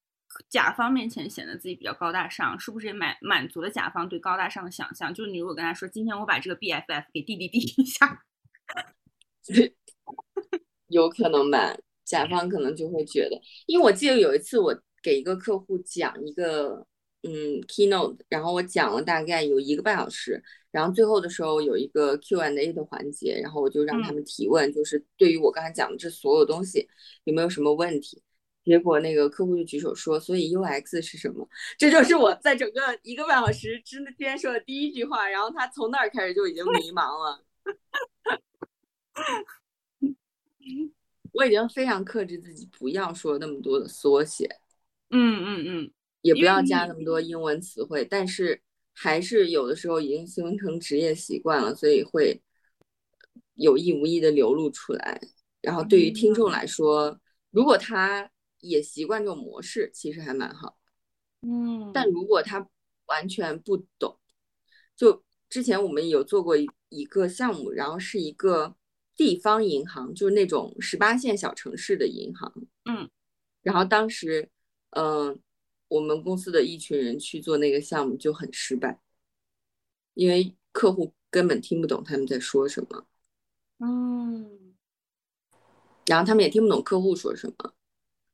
[0.49, 2.59] 甲方面前显得自己比较高大上？
[2.59, 5.13] 是不是也满满足了甲方对高大上的想象？
[5.13, 8.25] 就是你如果跟他说今天我把这个 BFF 给弟弟弟一下。
[10.93, 14.73] 有可能吧，甲方可能就会觉得，因为我记得有一次我
[15.03, 16.87] 给一个客户讲一个
[17.23, 26.89] 嗯 keynote，然后我讲了大概有一个半小时，然后最后的时候有一个 Q and A 的环节，然后我就让他们提问，就是对于我刚才讲的这所有东西
[27.25, 28.23] 有没有什么问题？
[28.65, 31.49] 结果那个客户就举手说，所以 UX 是什么？
[31.77, 37.45] 这就是我在整个一个半小时之间说的第一句话，然后他从那儿开始就已经迷茫了。
[41.33, 44.47] 我已经非常克制自己，不要说那么多的缩写，
[45.11, 48.61] 嗯嗯嗯，也不要加那么多英文词汇，但是
[48.93, 52.43] 还是有的时候已经形成职业习惯了，所以会
[53.55, 55.21] 有意无意的流露出来。
[55.63, 57.19] 然后对于听众来说，
[57.51, 60.77] 如果他也习惯这种模式，其实还蛮好。
[61.41, 62.69] 嗯，但如果他
[63.07, 64.19] 完全不懂，
[64.97, 68.77] 就之前我们有做过一一个项目，然后是一个
[69.17, 72.53] 地方银行，就是那种十八线小城市的银行。
[72.85, 73.09] 嗯，
[73.63, 74.51] 然后当时，
[74.91, 75.39] 嗯，
[75.89, 79.01] 我们公司的一群人去做那个项目就很失败，
[80.15, 83.07] 因为客户根本听不懂他们在说什么。
[83.79, 84.75] 嗯，
[86.07, 87.75] 然后他们也听不懂客户说什么，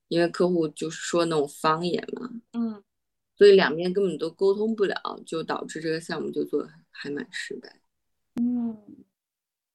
[0.08, 2.30] 因为客户就是说那种方言嘛。
[2.52, 2.82] 嗯。
[3.36, 7.80] 所以两边根本都沟通不了，就导致这个项目就做的还蛮失败。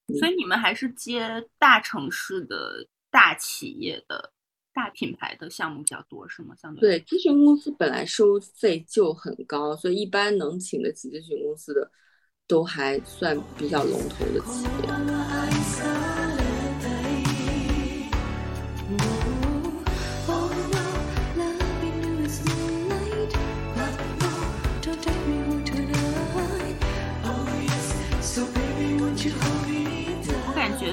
[0.07, 4.31] 嗯，所以你们还是接大城市的大企业的
[4.73, 6.55] 大品牌的项目比较多，是吗？
[6.55, 11.91] 相对对，咨询公司本来收费就很高，所以一般能请得起咨询公司的，
[12.47, 16.12] 都还算比较龙头的企业。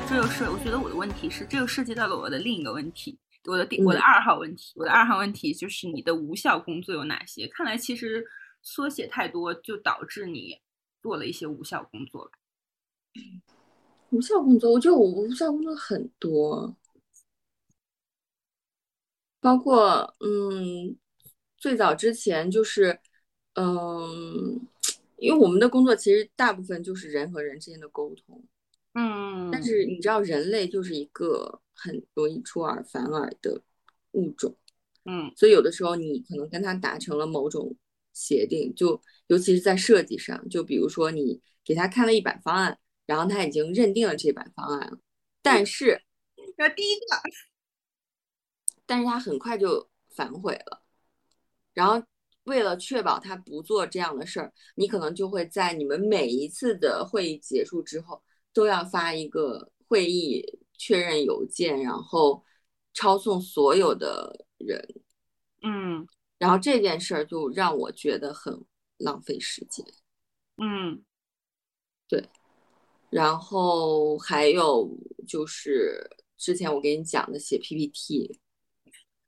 [0.08, 7.46] 这又是我觉得我的问题是，这又涉及到了我的另一个问题，我的第我的二号问题，我的二号问题就是你的无效工作有哪些？
[7.46, 8.26] 看来其实
[8.60, 10.60] 缩写太多，就导致你
[11.00, 12.30] 做了一些无效工作。
[14.10, 16.76] 无效工作，我觉得我无效工作很多，
[19.40, 20.96] 包括嗯，
[21.56, 22.98] 最早之前就是
[23.54, 24.60] 嗯，
[25.18, 28.44] 因为我们的工作其实大部分就是人和人之间的沟通。
[28.94, 33.62] 嗯，但是你知道，人类就是一个很容易出尔反尔的
[34.12, 34.56] 物种，
[35.04, 37.72] 嗯，所以有的时候你可能跟他达成了某种
[38.12, 42.76] 协定，就尤其是在设计上，就比如说你给他看了一版方案，
[43.06, 44.98] 然后他已经认定了这版方案了，
[45.40, 46.02] 但是，
[46.58, 47.06] 这第一个，
[48.86, 50.82] 但是他很快就反悔了，
[51.72, 52.04] 然后
[52.42, 58.20] 为了确保他不做这样的事儿，你可能就会在你们每一次的会议结束之后。
[58.52, 62.44] 都要发一个会议确认邮件，然后
[62.92, 65.02] 抄送所有的人，
[65.62, 66.06] 嗯，
[66.38, 68.64] 然后这件事儿就让我觉得很
[68.98, 69.84] 浪费时间，
[70.56, 71.04] 嗯，
[72.08, 72.28] 对，
[73.10, 78.40] 然后还有就是之前我给你讲的写 PPT，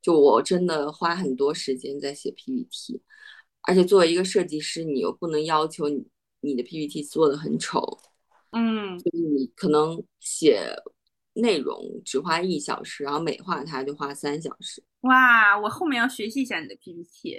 [0.00, 3.02] 就我真的花很多时间在写 PPT，
[3.62, 6.06] 而且作为一个设计师，你又不能要求你
[6.40, 8.00] 你的 PPT 做的很丑。
[8.52, 10.74] 嗯，就是你可能写
[11.34, 14.82] 内容只花一小时，然后美化它就花三小时。
[15.00, 17.38] 哇，我后面要学习一下你的 PPT。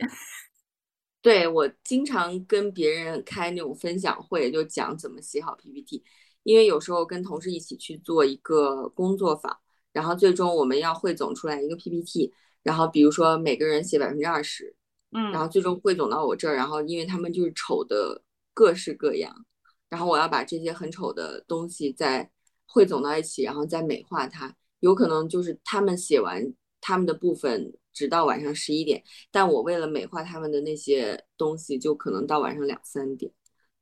[1.21, 6.03] 对我经常跟别人开那种分享会，就讲怎么写好 PPT。
[6.43, 9.57] 因为有时候跟同事一起去做一个工作坊，
[9.93, 12.33] 然后最终我们要汇总出来一个 PPT，
[12.63, 14.75] 然后比如说每个人写百分之二十，
[15.13, 18.21] 嗯，然后最终汇总到我这儿，然后因为他们就是丑的
[18.53, 19.45] 各式各样。
[19.93, 22.27] 然后我要把这些很丑的东西再
[22.65, 24.51] 汇总到一起，然后再美化它。
[24.79, 33.31] 有可能就是他们写完他们的部分，直到晚上十一点，但我为了美化他们的那些东西，就可能到晚上两三点。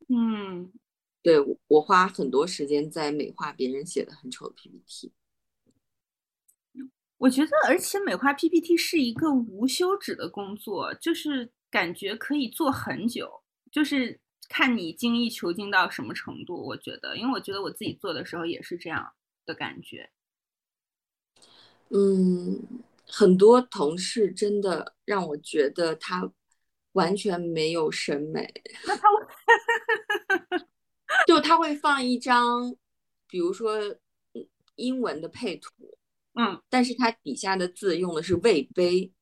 [0.09, 0.73] 嗯，
[1.21, 1.37] 对
[1.67, 5.13] 我花很多时间在美化别人写的很丑的 PPT。
[7.19, 14.19] 我觉得，而且美化 PPT 是一个无休止的工作，就是感觉可以做很久，就是。
[14.51, 19.13] 看你精益求精到什么程度，我觉得，因为我觉得我自己做的时候也是这样
[19.45, 20.11] 的感觉。
[21.89, 22.61] 嗯，
[23.07, 26.29] 很多同事真的让我觉得他
[26.91, 28.53] 完全没有审美。
[28.85, 29.07] 那他，
[31.25, 32.75] 就他会放一张，
[33.27, 33.79] 比如说
[34.75, 35.97] 英文的配图，
[36.33, 39.13] 嗯，但是他底下的字用的是魏碑，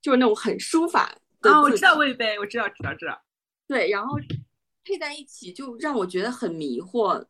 [0.00, 1.18] 就是那种很书法。
[1.50, 3.22] 啊，我知道魏杯，我知道，知道，知道。
[3.66, 4.18] 对，然后
[4.84, 7.26] 配在一起就让我觉得很迷惑。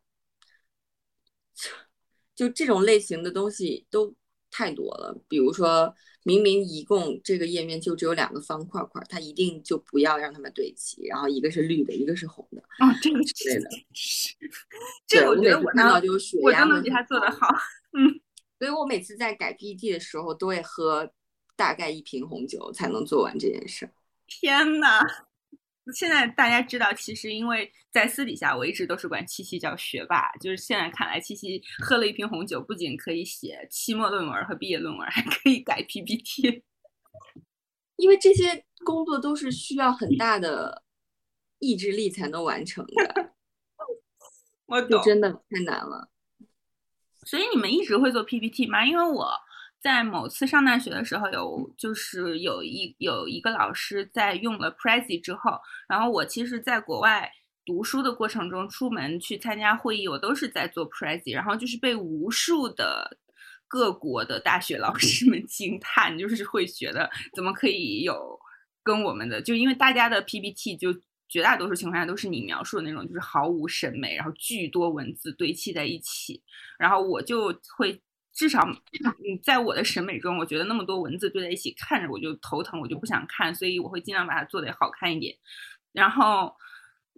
[2.35, 4.13] 就这种类型的东西都
[4.51, 5.17] 太多了。
[5.29, 12.61] 比如说明明一共这个页面就只有两个方块块，它一定就不要让它们对齐，然后一个是绿的，一个是红的。
[12.79, 13.69] 啊，这个之类的。
[15.07, 17.47] 这个我觉得我看到就是血压能比他做的好。
[17.93, 18.19] 嗯，
[18.59, 21.09] 所以我每次在改 PPT 的时候都会喝
[21.55, 23.89] 大概一瓶红酒才能做完这件事。
[24.27, 25.01] 天呐！
[25.93, 30.31] 现在大家知道，其实因为在私底下，我一直都是管七七叫学霸。
[30.41, 36.63] 就是现在看来，七七喝了一瓶红酒，不仅可以写期末论文和毕业论文，还可以改 PPT。
[37.97, 40.83] 因为这些工作都是需要很大的
[41.59, 43.33] 意志力才能完成的，
[44.65, 46.09] 我懂，真的太难了。
[47.23, 48.85] 所以你们一直会做 PPT 吗？
[48.85, 49.31] 因为我
[49.85, 57.31] 在某次上大学的时候，有就是有一有一个老师在用了 Prezi 之后，然后我其实在国外
[57.63, 63.15] 读书的过程中，出门去参加会议，我都是在做 Prezi，然后就是被无数的
[63.67, 68.39] 各国的大学老师们惊叹，就是会觉得怎么可以有
[68.81, 70.99] 跟我们的，就因为大家的 PPT 就。
[71.27, 76.39] 绝大多数情况下都是你描述的那种，就是毫无审美，然后巨多文字堆砌在一起，
[76.77, 77.99] 然后我就会
[78.35, 85.35] 至少嗯，在我的审美中，我觉得那么多文字堆在一起，看着我就头疼，我就不想看，所以我会尽量把它做得好看一点。
[85.93, 86.53] 然后，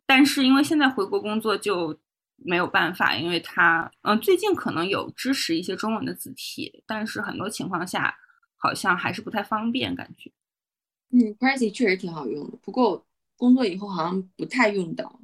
[0.06, 2.00] 但是因为现在回国工作就
[2.38, 8.16] 没有办法，因为它嗯，最近可能有支持一些中文的字体，但是很多情况下
[8.56, 10.32] 好像还是不太方便，感觉。
[11.10, 13.04] 嗯 p r e z y 确实挺好用的，不过。
[13.40, 15.20] 工作以后好像不太用到，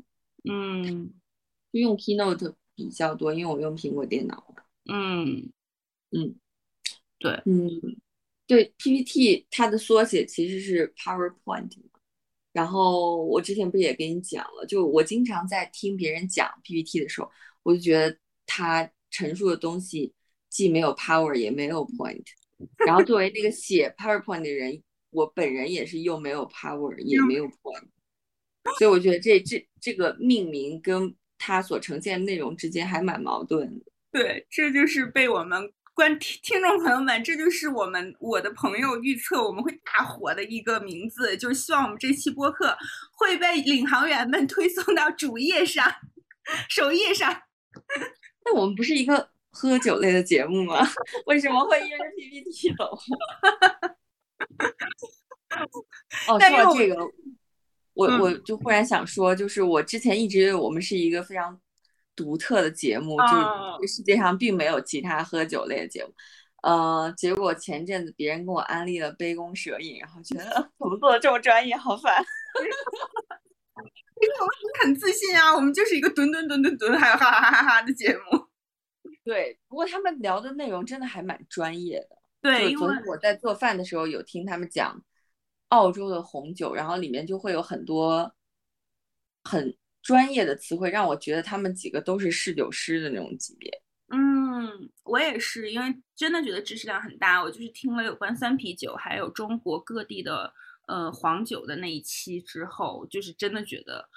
[0.48, 1.12] 嗯，
[1.72, 4.54] 就用 Keynote 比较多，因为我用苹果电脑。
[4.86, 5.52] 嗯
[6.14, 6.36] 嗯，
[7.20, 7.70] 对，嗯
[8.46, 11.72] 对，PPT 它的缩写其实是 PowerPoint
[12.52, 17.32] 然后我之前不也跟你讲了，就我经常在听别人讲 PPT 的时候，
[17.64, 20.14] 我就觉得他陈述的东西
[20.50, 22.24] 既没有 Power 也没有 Point。
[22.86, 27.88] 然后作为那个写 PowerPoint 的人，我本人也是又没有 Power 也没有 Point。
[28.78, 33.86] 所以我觉得这这这个命名跟它所呈现的内容之间还蛮矛盾的。
[34.12, 42.76] 对，这就是被我们观听听众朋友们，这就是我们我的朋友预测我们会大火的一个名字，就是希望我们这期播客
[43.12, 45.94] 会被领航员们推送到主页上、
[46.68, 47.44] 首页上。
[48.46, 50.88] 那我们不是一个喝酒类的节目吗？
[51.28, 52.98] 为什么会因为 PPT 走？
[56.28, 56.96] 哦，说到这个。
[57.94, 61.56] 我我就忽然想说，就是我之前一直我们是一个非常
[62.16, 66.14] 独特的节目，就是世界上并没有其他喝酒类的节目。
[66.62, 70.46] 呃，结果前阵子别人跟我安利了杯弓蛇影，然后觉得
[70.78, 72.24] 怎么做的这么专业，好烦。
[74.22, 74.54] 因为我们
[74.84, 78.48] 很自信啊，我们就是一个吨吨吨吨吨，还有哈哈哈哈哈的节目。
[79.26, 82.18] 对，不过他们聊的内容真的还蛮专业的。
[82.42, 85.04] 对，因为我在做饭的时候有听他们讲。
[85.70, 88.32] 澳洲的红酒，然后里面就会有很多
[89.44, 93.72] 很专业的词汇，让我觉得他们几个都是侍酒师的那种级别。
[94.10, 97.42] 嗯，我也是，因为真的觉得知识量很大。
[97.42, 100.54] 我就是听了有关三啤酒，还有中国各地的
[100.88, 104.08] 呃黄酒的那一期之后，就是真的觉得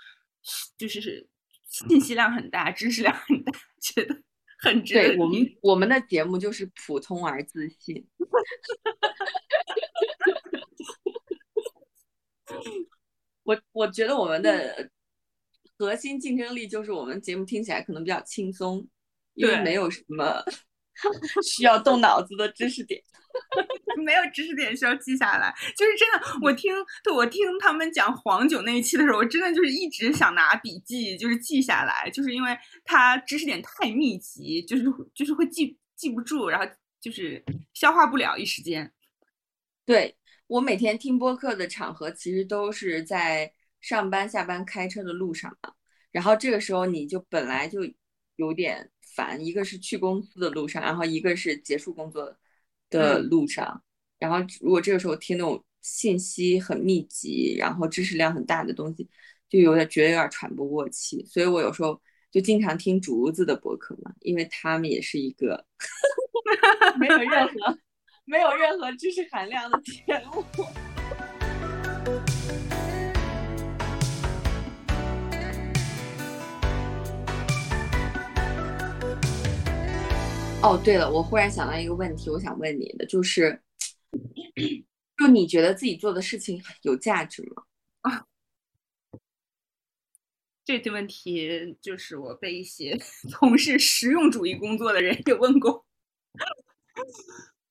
[0.76, 1.26] 就是
[1.66, 4.14] 信息量很大，知识量很大，觉得
[4.58, 5.16] 很值得。
[5.16, 8.06] 我们我们的节目就是普通而自信。
[13.44, 14.90] 我我觉得我们的
[15.78, 18.86] 核心竞争力就是我们节目听起来可能比较轻松，
[19.34, 20.42] 因为没有什么
[21.42, 23.02] 需要动脑子的知识点，
[24.04, 25.54] 没有知识点需要记下来。
[25.76, 26.72] 就是真的，我听
[27.04, 36.66] 对我听他们讲黄酒那一期的时候，我真的就是一直想拿笔记，就是记下来，就是因为它知识点太密集，就是就是会记记不住，然后
[37.00, 38.92] 就是消化不了一时间。
[39.84, 40.16] 对。
[40.48, 43.52] 我每天听播客的场合，其实都是在
[43.86, 45.72] 上班、下班开车的路上嘛。
[46.10, 47.80] 然后这个时候你就本来就
[48.34, 52.36] 有点烦，一个是去公司的路上，然后一个是结束工作
[52.90, 53.80] 的路上。
[54.18, 59.08] 然后如果这个时候听那种信息很密集，然后知识量很大的东西，
[59.48, 61.24] 就有点觉得有点喘不过气。
[61.24, 65.64] 所以我有时候就经常听竹子的博客嘛，因为他们也是一个
[66.98, 67.78] 没有任何。
[68.28, 70.44] 没有任何知识含量的节目。
[80.66, 83.62] 哦，对了，我忽然想到一个问题，我想问你的，就是，
[85.16, 87.62] 就你觉得自己做的事情有价值吗？
[88.00, 88.26] 啊，
[90.66, 92.98] 这个问题就是我被一些
[93.30, 95.86] 从事实用主义工作的人有问过。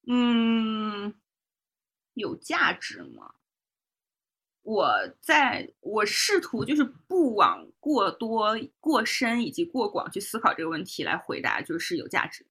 [0.07, 1.13] 嗯，
[2.13, 3.33] 有价值吗？
[4.61, 4.89] 我
[5.19, 12.45] 在我试图就是不往过多、过深以及过广去思考这个问题来回答，就是有价值，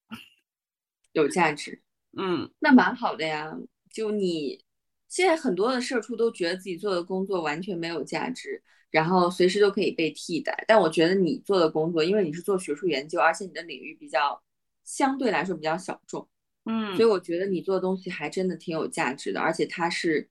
[1.15, 1.81] 有价值。
[2.17, 3.57] 嗯，那蛮好的呀。
[3.91, 4.63] 就你
[5.09, 10.65] 现在很多的社畜都觉得自己做的工作完全没有价值，然后随时都可以被替代。
[10.69, 14.41] 但我觉得你做的工作，因为你是做学术研究，而且你的领域比较
[14.85, 16.29] 相对来说比较小众。
[16.67, 20.29] 嗯，所以我觉得你做的东西还真的挺有价值的，而且它是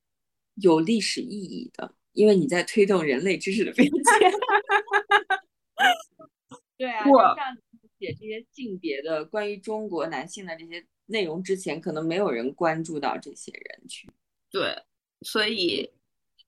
[0.55, 4.03] 有历史意义的，因为你在推动人类知识的变迁。
[6.77, 7.57] 对啊，像
[8.03, 14.09] 写这些性别的关于中国男性的这些内容之前，可能没有人关注到这些人群。
[14.51, 14.75] 对，
[15.21, 15.89] 所以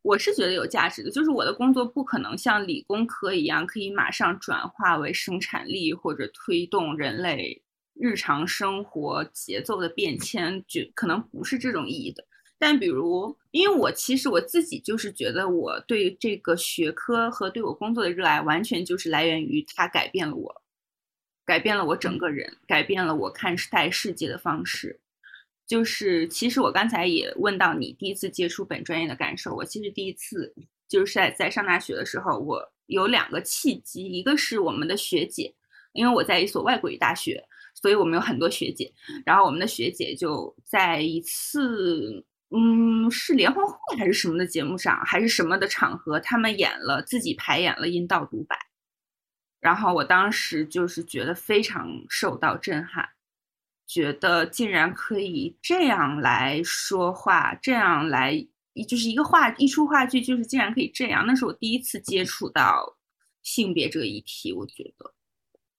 [0.01, 1.10] 我是觉得有价值的。
[1.10, 12.28] 就是我的工作不可能像理工科一样，可以马上转化为生产力或者推动人类日常生活节奏的变迁，就可能不是这种意义的。
[12.58, 20.62] 但比如，因为我其实我自己就是觉得，我对这个学科和对我工作的热爱，完全就是来源于它改变了我，
[21.46, 25.00] 改变了我整个人，改变了我看待世界的方式。
[25.68, 29.56] 就是，其实我刚才也问到你第一次接触本专业的感受。
[29.56, 30.54] 我其实第一次
[30.88, 35.56] 就是在在上大学的时候，我有两个契机，一个是我们的学姐，
[35.93, 37.43] 因为我在一所外国语大学，
[37.74, 38.93] 所以我们有很多学姐。
[39.26, 48.56] 然后我们的学姐就在一次，嗯，是联欢会还是什么的节目上，还是什么的场合，他们演了自己排演了阴道独白，
[49.66, 53.09] 然后我当时就是觉得非常受到震撼。
[53.88, 58.47] 觉得竟然可以这样来说话，这样来
[58.88, 61.26] 就是一个话一出话剧，就是竟然可以这样。
[61.26, 62.97] 那是我第一次接触到
[63.41, 65.13] 性别这个议题，我觉得。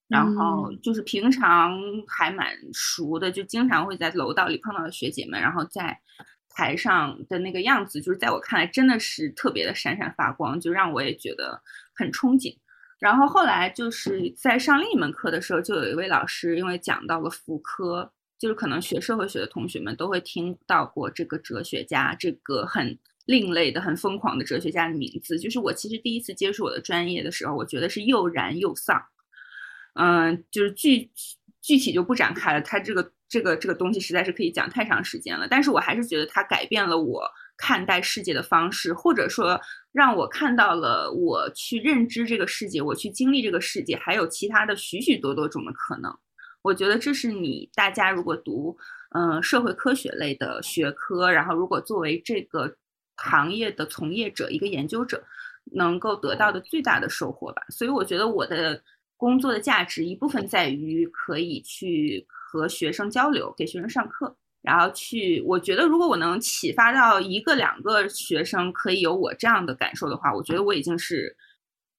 [0.09, 1.76] 然后就是平常
[2.09, 6.01] 还蛮熟的，就经常会在楼道里碰到的学姐们，然后在
[6.49, 11.61] 台上的那个样子，就是在我看来真的是特别的闪闪发光，就让我也觉得
[11.95, 12.57] 很憧憬。
[12.99, 25.39] 然后后来就是在上另一门课的时候，就有一位老师，因为讲到了福柯，就是可能学社会学的同学们都会听到过这个哲学家，这个很另类的、很疯狂的哲学家的名字。
[25.39, 29.03] 就是我其实第一次接触我的专业的时候，我觉得是又燃又丧。
[29.95, 31.11] 嗯，就是具
[31.61, 35.47] 具体就不展开了，他这个这个这个东西实在是可以讲太长时间了。
[35.47, 37.31] 但是我还是觉得它改变了我。
[37.57, 39.61] 看待世界的方式，或者说
[39.93, 46.15] 让我看到了我去认知这个世界，我去经历这个世界，还有其他的许许多多种的可能。
[46.63, 48.77] 我觉得这是你大家如果读
[49.15, 52.77] 嗯社会科学类的学科，然后如果作为这个
[53.17, 55.25] 行业的从业者一个研究者，
[55.73, 57.63] 能够得到的最大的收获吧。
[57.71, 58.83] 所以我觉得我的
[59.17, 64.37] 工作的价值一部分在于可以去和学生交流，给学生上课。
[64.67, 71.37] 然后去，我觉得如果我能启发到一个两个学生可以有我这样的感受的话，我觉得我已经是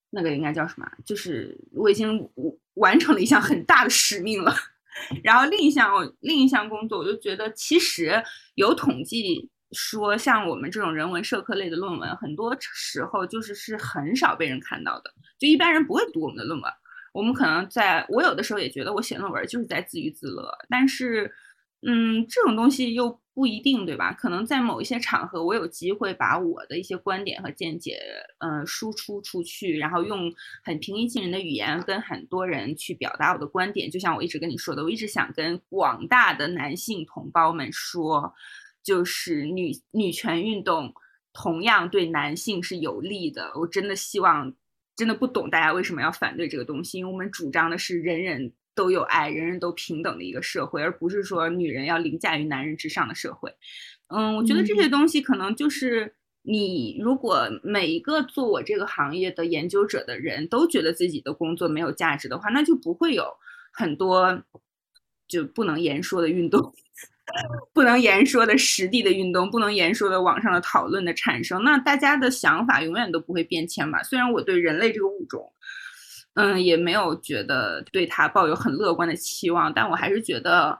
[0.10, 0.86] 那个应该叫什么？
[1.06, 2.30] 就是我已经
[2.74, 4.54] 完成了一项很大的使命了。
[5.24, 8.22] 然后另一项另一项工作，我就觉得其实
[8.56, 16.70] 有统计说，像我们这种人文社科类的论文，很多时候就是是很少被人看到的，就一般人不会读我们的论文。
[17.14, 21.34] 我们可能在我有的时候也觉得我写论文就是在自娱自乐，但是。
[21.82, 24.12] 嗯，这种东西又不一定，对吧？
[24.12, 28.00] 可能在某一些场合，我有机会把我的一些观点和见解，
[28.40, 33.92] 嗯，输出出去，然后用很平易近人的语言跟很多人去表达我的观点。
[33.92, 38.34] 就像我一直跟你说的，我一直想跟广大的男性同胞们说，
[38.84, 40.92] 就是女女权运动
[41.32, 43.52] 同样对男性是有利的。
[43.54, 44.52] 我真的希望，
[44.96, 48.52] 真的不懂大家为什么要反对这个东西，因为我们主张的是人人。
[48.78, 53.52] 都有爱，人人都平等的一个社会，而不是说女人要凌驾于男人之上的社会。
[54.10, 56.14] 嗯，我觉得这些东西可能就是
[56.44, 63.26] 你，如果每一个做我这个行业的研究者的人都觉得自己的工作没有价值的话，那就不会有
[63.74, 64.44] 很多
[65.28, 66.72] 就不能言说的运动，
[67.74, 71.64] 不能言说的实地的运动，不能言说的网上的讨论的产生。
[71.64, 74.04] 那大家的想法永远都不会变迁吧？
[74.04, 75.52] 虽然我对人类这个物种。
[76.38, 80.80] 嗯，也没有觉得对他抱有很乐观的期望，但我还是觉得，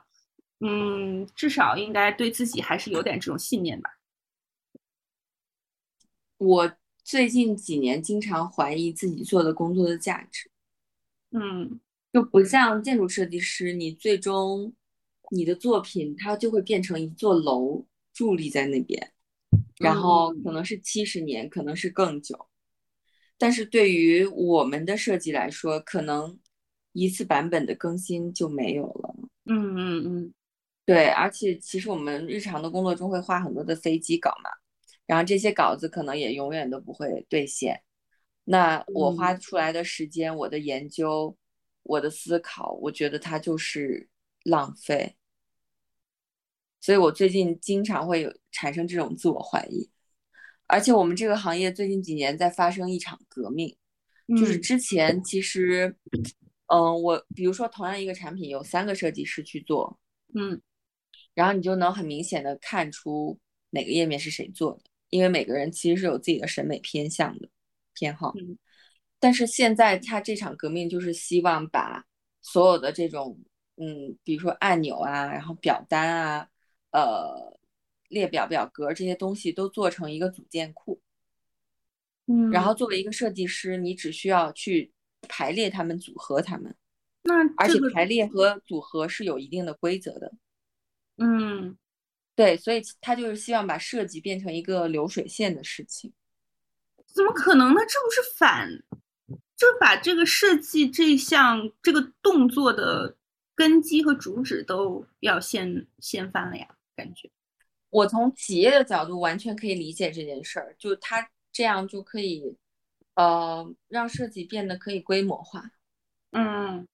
[0.60, 3.90] 嗯，至少应该对自己还是有点这种信念吧。
[6.36, 6.72] 我
[7.02, 10.48] 最近几年经常怀疑自己做的工作的价值。
[11.32, 11.80] 嗯，
[12.12, 14.72] 就不像建筑设计师，你最终
[15.32, 19.12] 你的作品它就会变成一座楼伫立在那边，
[19.78, 22.47] 然后可能是七十年，可能是更久。
[23.38, 26.38] 但是对于我们的设计来说，可能
[26.92, 29.14] 一次版本的更新就没有了。
[29.46, 30.34] 嗯嗯嗯，
[30.84, 31.06] 对。
[31.10, 34.50] 而且其实我们日常的工作中会画很多的飞机稿嘛，
[35.06, 37.80] 然后这些稿子可能也永远都不会兑现。
[38.44, 41.36] 那我花出来的时间、我的研究、
[41.84, 44.08] 我的思考，我觉得它就是
[44.42, 45.16] 浪费。
[46.80, 49.90] 所以我最近经常会有产生这种自我怀疑。
[50.68, 53.76] 而且我们这个行业最近几年在发生一场革命，
[54.28, 55.96] 就是之前其实，
[56.66, 59.98] 嗯，我比如说同样一个产品有三个设计师去做，
[60.34, 60.60] 嗯，
[61.34, 63.38] 然后你就能很明显的看出
[63.70, 67.48] 哪个页面是谁做的，因为每个人其实是有自己的审美偏向的
[67.94, 68.34] 偏好。
[69.18, 72.04] 但是现在他这场革命就是希望把
[72.40, 73.36] 所有的这种，
[73.76, 76.48] 嗯，比如说按钮啊，然后表单啊，
[76.92, 77.58] 呃，
[78.08, 81.00] 列表表格这些东西都做成一个组件库。
[82.26, 84.92] 嗯，然后作为一个设计师，你只需要去
[85.28, 86.74] 排列它们，组合它们。
[87.22, 90.32] 那而且排列和组合是有一定的规则的。
[91.16, 91.76] 嗯，
[92.34, 96.12] 对，所以他就是希望把设计变成一个流水线的事情。
[97.06, 97.80] 怎么可能呢？
[97.80, 98.70] 这不是反，
[99.56, 103.16] 就是把这个设计这项这个动作的
[103.54, 106.76] 根基和主旨都要掀掀翻了呀？
[106.94, 107.30] 感觉。
[107.90, 112.56] 我从企业的角度完全可以理解这件事儿，就他这样就可以，
[113.14, 115.70] 呃，让设计变得可以规模化。
[116.32, 116.86] 嗯。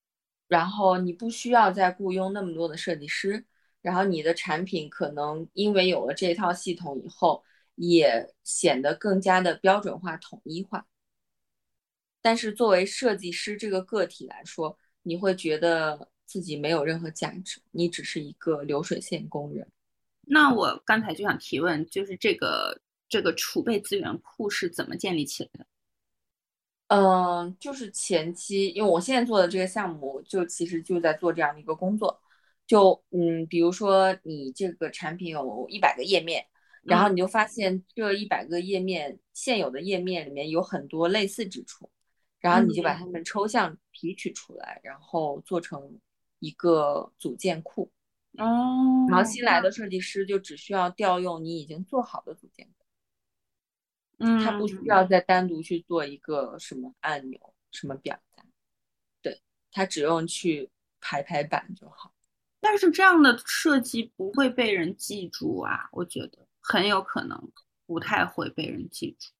[0.46, 3.44] 然后你不需要再雇佣那么多的设计师，
[3.80, 7.42] 然后你的产品可能因为有了这套系统以后，
[7.76, 10.86] 也显得更加的标准化、统一化。
[12.20, 19.66] 但是作为设计师这个个体来说，你会觉得自己没有任何价值，你只是一个流水线工人。
[20.26, 25.66] 那我刚才就想提问，就是这个这个储备资源库是怎么建立起来的？
[26.88, 32.20] 嗯，就是前期，因为我现在做的这个项目，就其实就在做这样的一个工作。
[32.66, 36.46] 就嗯，比如说你这个产品有一百个页面，
[36.82, 41.90] 然后你就发现这一百个页面现有的页面里面有很多类似之处，
[42.40, 45.98] 然后你就把它们抽象提取出来，然后做成
[46.38, 47.90] 一个组件库。
[48.38, 49.06] 哦。
[49.08, 52.68] 然后新来的设计师就只需要调用你已经做好的组件。
[54.18, 58.46] 嗯，他不需要再单独去做一个什么按钮、什么表单，
[59.20, 59.42] 对
[59.72, 60.70] 他只用去
[61.00, 62.14] 排排版就好。
[62.60, 67.52] 但是这样的设计不会被人记住啊，我觉得很有可能
[67.86, 69.32] 不太会被人记住。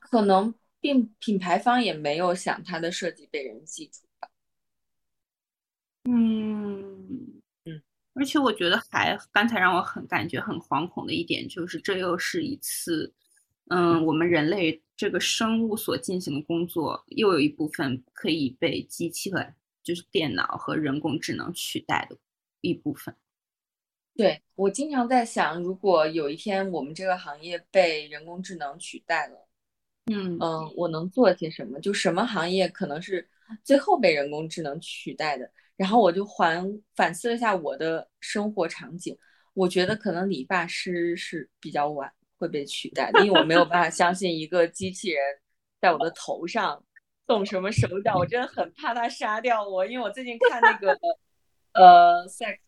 [0.00, 4.11] 可能并品牌方也没有想他的设计被人记住吧。
[6.04, 7.82] 嗯嗯，
[8.14, 13.12] 而且我觉得还刚才让我很感觉很惶恐的一点就是，这又是一次。
[13.68, 22.16] 嗯，我们人类这个生物所进行的工作，又有一部分可以被机器和就是电脑和人工智能取代的
[22.60, 23.14] 一部分。
[24.14, 29.48] 对我经常在想，如果有一天我们这个行业被人工智能取代了，
[30.06, 31.80] 嗯嗯，我能做些什么？
[31.80, 33.26] 就什么行业可能是
[33.64, 35.50] 最后被人工智能取代的？
[35.76, 39.16] 然后我就还反思了一下我的生活场景，
[39.54, 42.12] 我觉得可能理发师是比较晚。
[42.38, 45.22] 会被取代的，因为我没有办法相信一个机器人
[45.80, 46.84] 在我的头上
[47.24, 49.86] 动什么手脚，我真的很怕他杀掉我。
[49.86, 50.90] 因为我最近看那个
[51.74, 52.58] 呃《Sex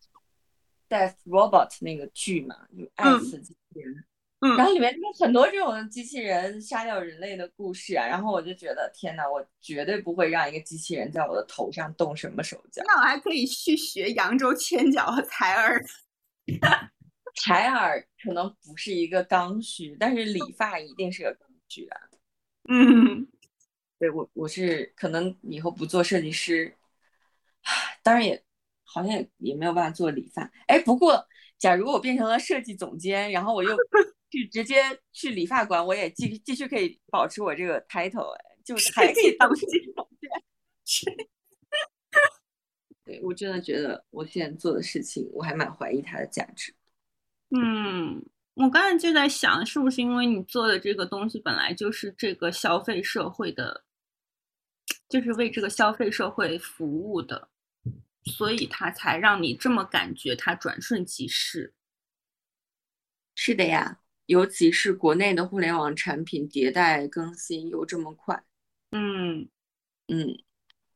[0.88, 4.04] Death Robot》那个剧嘛，就爱死机器人，嗯，
[4.56, 12.82] 然后里面就很多这种机器人杀掉人类的故事啊，然后我就觉得天哪，我绝对不会让一个机器人在我的头上动什么手脚。
[12.86, 15.84] 那我还可以去学扬州千脚和采耳。
[17.42, 22.00] 采耳可能不是一个刚需，但是理发一定是个刚需啊。
[22.68, 23.26] 嗯，
[23.98, 26.72] 对我我是可能以后不做设计师，
[28.02, 28.40] 当然也
[28.84, 30.48] 好像也也没有办法做理发。
[30.68, 31.26] 哎，不过
[31.58, 33.76] 假如我变成了设计总监，然后我又
[34.34, 34.82] 去直接
[35.12, 40.28] 去理发馆，我也继继续可以保持我这个 title，哎，就 还可以当设计总监。
[43.04, 46.74] 对 我真的觉得我现在做的事情，我还蛮怀疑它的价值。
[47.50, 48.24] 嗯，
[48.54, 53.84] 我刚才就在想，是不是因为你做的这个东西本来就是这个消费社会的，
[55.08, 57.48] 就是为这个消费社会服务的，
[58.24, 61.72] 所以它才让你这么感觉它转瞬即逝。
[63.36, 68.44] 是的呀，尤其是国内的互联网产品迭代更新又这么快。
[68.90, 69.48] 嗯
[70.08, 70.38] 嗯，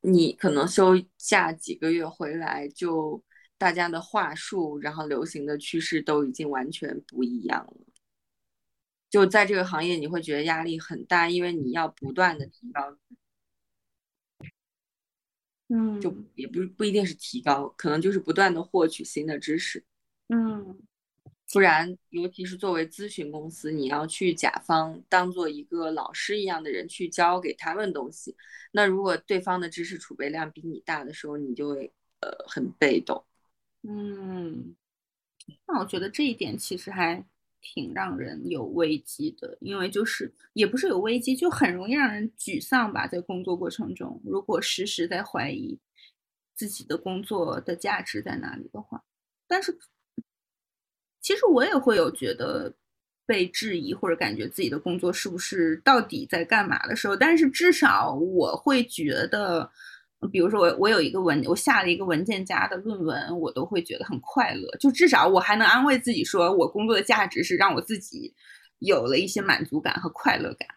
[0.00, 3.22] 你可能休假几个月回来就。
[3.60, 7.86] 大家的话术，然后流行的趋势都已经完全不一样了。
[9.10, 12.96] 就在这个行业，你会觉得压力很大，因为你要不断的提高。
[15.70, 19.84] 嗯，就也不不一定是提高，可能就是不断的获取新的知识。
[20.28, 20.78] 嗯，
[21.50, 28.36] 不然，尤其是作为咨询公司，你要去甲方当做一个老师一样的人去教给他们东西。
[28.72, 33.24] 那如果对方的知识储备量比你大的时候，你就会呃很被动。
[33.82, 34.76] 嗯，
[35.66, 37.24] 那我觉得这一点其实还
[37.62, 43.06] 挺让人有危机的，因为就是也不是有危机，就很容易让人沮丧吧。
[43.06, 45.78] 在工作过程中，如果时时在怀疑
[46.54, 49.02] 自己的工作的价值在哪里的话，
[49.46, 49.78] 但是
[51.28, 52.72] 其实我也会有觉得
[53.26, 59.70] 被质疑或者感觉自己的工作是不是到底在干嘛的时候，但是至少我会觉得。
[60.32, 64.68] 比如说我我有一个文，我下了一个文件夹的论文，我都会觉得很快乐。
[64.78, 68.34] 就至少我还能安慰自己，说我工作的价值是让我自己
[68.78, 70.68] 有了一些满足感和快乐感。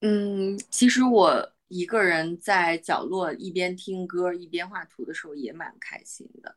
[0.00, 6.56] 嗯，其实我一个人在角落一边听歌一边画图的时候也蛮开心的。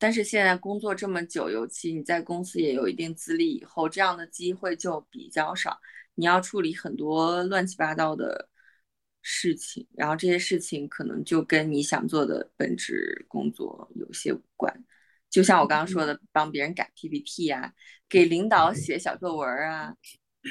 [0.00, 5.78] 但是现在工作这么久，尤其你在公司也有一定资历以后，这样的机会就比较少。
[6.16, 8.48] 你要处理很多乱七八糟的。
[9.22, 14.74] 事情，然后这些事情可能就跟你想做的本职工作有些无关。
[15.28, 17.70] 就像我刚刚说的，帮别人改 PPT 啊，
[18.08, 19.94] 给领导写小作文啊，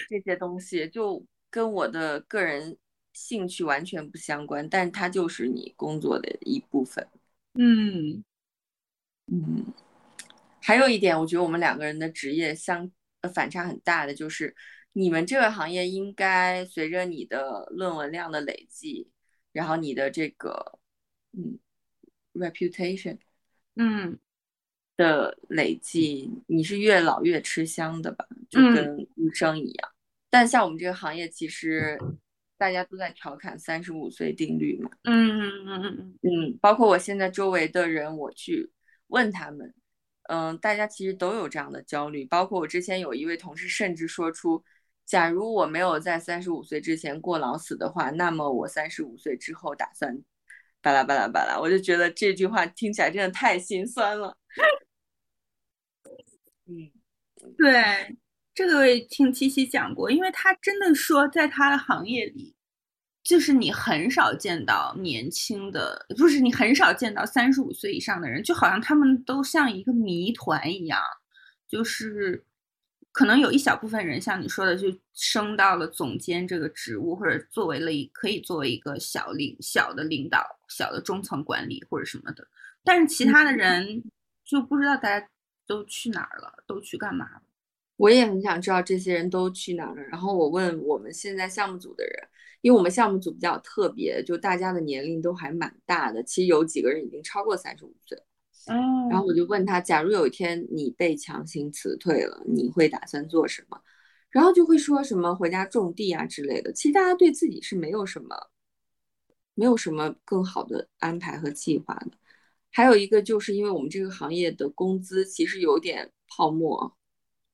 [0.08, 2.78] 这些东西就跟我的个人
[3.12, 7.08] 兴趣完全不相关，但它就是你工作的一部分。
[7.56, 8.24] 嗯
[9.32, 9.66] 嗯，
[10.62, 12.92] 还有一点，我觉得我们两个人的职业相
[13.34, 14.56] 反差很大的就是。
[14.94, 19.08] 你们这个行业应该随着你的论文量的累积，
[19.54, 20.80] 然后你的这个
[21.32, 21.60] 嗯
[22.34, 23.20] reputation
[23.76, 24.18] 嗯
[24.98, 28.28] 的累积，你是越老越吃香的吧？
[28.50, 29.92] 就跟医生一样。
[30.32, 31.98] 但像我们这个行业，其实
[32.58, 34.90] 大家都在调侃三十五岁定律嘛。
[35.04, 38.70] 嗯嗯嗯嗯嗯，包括我现在周围的人，我去
[39.10, 39.72] 问他们，
[40.30, 42.26] 嗯，大家其实都有这样的焦虑。
[42.26, 44.64] 包括我之前有一位同事，甚至说出。
[45.06, 50.16] 假如我没有在三十五岁之前过劳死的话，那么我三十五岁之后打算
[50.84, 54.38] 巴拉巴拉巴拉，我就觉得这句话听起来真的太心酸了。
[56.68, 56.92] 嗯，
[57.58, 58.16] 对，
[58.54, 62.54] 这个我也听七七讲过，因为他真的说，在他的行业里，
[63.30, 71.00] 就是你很少见到年轻的，不是你很少见到三十五岁以上的人，就好像他们都像一个谜团一样，
[71.68, 72.44] 就是。
[73.12, 82.48] 可能有一小部分人像你说的，就升到了总监这个职务，或者作为了一可以作为一个小领小的领导、小的中层管理或者什么的。
[82.84, 84.04] 但是其他的人
[84.46, 85.28] 就不知道大家
[85.66, 87.42] 都去哪儿了，都去干嘛了。
[87.98, 90.02] 我也很想知道这些人都去哪儿了。
[90.04, 92.28] 然后我问我们现在项目组的人，
[92.62, 98.18] 因为我们项目组比较特别，就大家的年龄都还蛮大的，其实有几个人已经超过三十五岁。
[99.10, 103.82] 然后我就问他，假如有一天你被强行辞退了，你会打算做什么？
[104.30, 106.72] 然后就会说什么回家种地啊之类的。
[106.72, 108.36] 其实大家对自己是没有什么，
[109.56, 112.12] 没有什么更好的安排和计划的。
[112.72, 116.96] 还有一个就是因为我们这个行业的工资其实有点泡沫，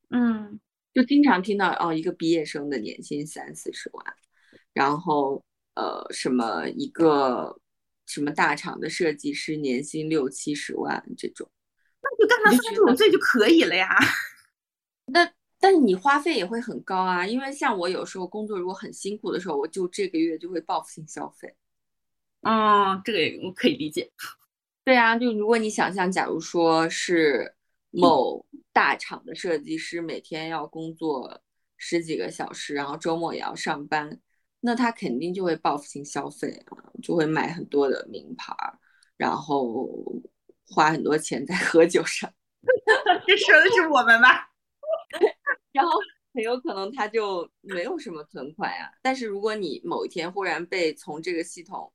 [0.10, 0.60] 嗯，
[0.94, 4.06] 就经常听到哦，一个毕业生的年薪三四十万，
[4.76, 5.44] 然后
[5.74, 7.60] 呃，什么一个。
[8.08, 11.50] 什么大厂的设计师年薪六七十万这种，
[12.04, 13.90] 那就干到三十五岁就可以了呀。
[15.12, 15.28] 那
[15.60, 21.56] 但是你花费也会很高啊，因为像我有时候工作如果很辛苦的时候，我就这个月就会报复性消费。
[22.42, 24.12] 嗯，这个也我可以理解。
[24.86, 27.56] 对啊，就如果你想象，假如说是
[27.90, 31.42] 某大厂的设计师，每天要工作
[31.76, 34.20] 十几个小时，然后周末也要上班。
[34.66, 38.52] 那他肯定就会报复性消费啊，就会买很多的名牌，
[39.16, 39.88] 然后
[40.68, 42.28] 花很多钱在喝酒上。
[43.28, 44.50] 这说的是我们吧？
[45.72, 45.92] 然后
[46.34, 48.92] 很有可能他就没有什么存款呀。
[49.04, 51.94] 但是如果你某一天忽然被从这个系统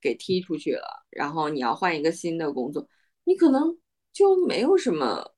[0.00, 2.84] 给踢出去了，然后你要换一个新的工作，
[3.22, 3.78] 你可能
[4.12, 5.36] 就没有什么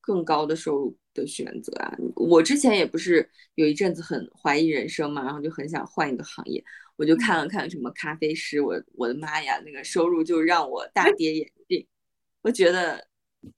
[0.00, 0.98] 更高的收入。
[1.16, 6.62] 的选择啊，我之前也不是有一阵子很怀疑人生嘛，然后就很想换一个行业，
[6.96, 11.86] 我就看了看什么咖啡师，我我的妈呀，那个收入就让我大 跌眼镜，
[12.42, 13.08] 我觉得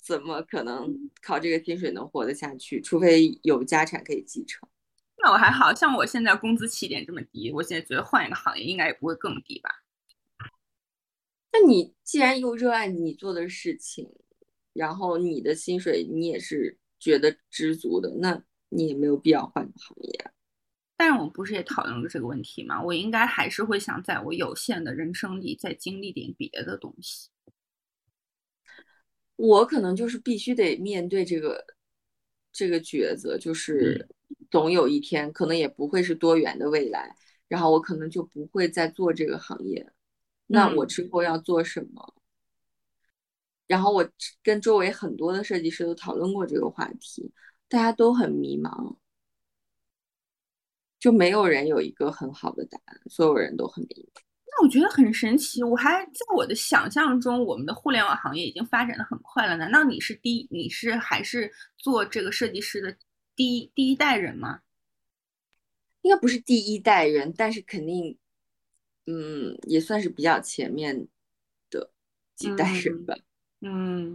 [0.02, 2.80] 怎么可能靠这个薪水能活得下去？
[2.80, 4.68] 除非有家产可以继承。
[5.20, 9.70] 那我还好像我现在工资起点这么低，我现在觉得换一个行业应该也不会更低吧？
[11.52, 14.08] 那你既然又热爱你做的事情，
[14.72, 16.78] 然后你的薪水你也是。
[16.98, 20.30] 觉得知足的，那你也没有必要换个行业。
[20.96, 22.82] 但是我们不是也讨论过这个问题吗？
[22.82, 27.28] 我应该还是会想在我有限的人生里再经历点别的东西。
[29.36, 31.64] 我可能就是必须得面对这个
[32.52, 34.08] 这个抉择，就是
[34.50, 37.14] 总有一天，可能也不会是多元的未来，
[37.46, 39.88] 然后我可能就不会再做这个行业。
[40.48, 42.14] 那我之后要做什么？
[43.68, 44.08] 然后我
[44.42, 47.30] 跟周围很多的设计师都讨论过这个话题，
[47.68, 48.96] 大家都很迷茫，
[50.98, 54.20] 就没有人有一个很好的答案，所有人都很迷茫。
[54.46, 59.56] 那我觉得很神奇，我还在我的想象中，我们的互联网行业已经发展的很快了。
[59.56, 62.96] 难道你是第你是还是做这个设计师的
[63.36, 64.62] 第一第一代人吗？
[66.00, 68.18] 应该不是第一代人，但是肯定
[69.06, 71.06] 嗯，也算是比较前面
[71.68, 71.92] 的
[72.34, 73.14] 几代人吧。
[73.14, 73.22] 嗯
[73.60, 74.14] 嗯，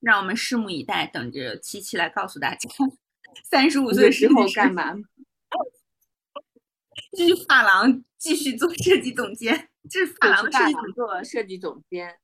[0.00, 2.68] 让我们拭目以待，等着七七来告诉大家，
[3.44, 4.94] 三十五岁时候干嘛？
[7.16, 9.68] 继续发廊，继续做设计总监。
[9.88, 12.14] 这是发廊的设计做设计总监，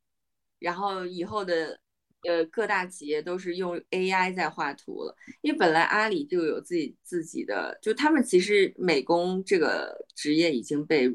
[0.61, 1.81] 然后以后的
[2.23, 11.09] 呃各大企业都是用 AI 在画图了，因为本来阿里就有自己自己的，就他们其实美工这个职业已经被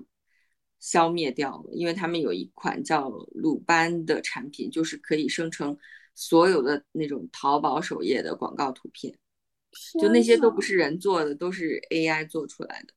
[0.82, 5.78] 消灭掉了，因为他们有一款叫鲁班的产品，就是可以生成
[6.14, 9.18] 所有的那种淘宝首页的广告图片，
[10.02, 12.94] 就那些都不是人做的，都是 AI 做出来的。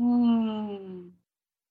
[0.00, 1.14] 嗯。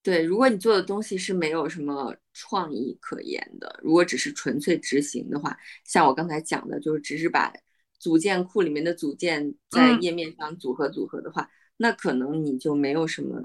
[0.03, 5.55] 对，如果你做的东西是没有什么创意可言的，如果只是纯粹执行的话，
[5.85, 7.53] 像我刚才讲的，就是只是把
[7.99, 11.47] 组件库里面的组件在页面上组合组合的话，
[11.77, 13.39] 那可能你就没有什么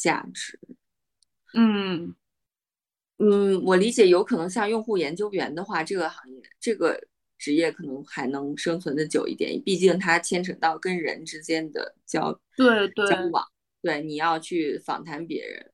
[0.00, 0.58] 价值。
[1.54, 2.14] 嗯
[3.18, 6.98] 嗯，我理解，有可能像用户研究员的话，这个行业这个
[7.36, 13.44] 职业可能还能生存的久一点，毕竟它牵扯到跟人之间的交对对交往。
[13.82, 15.72] 对，你要去访谈别人，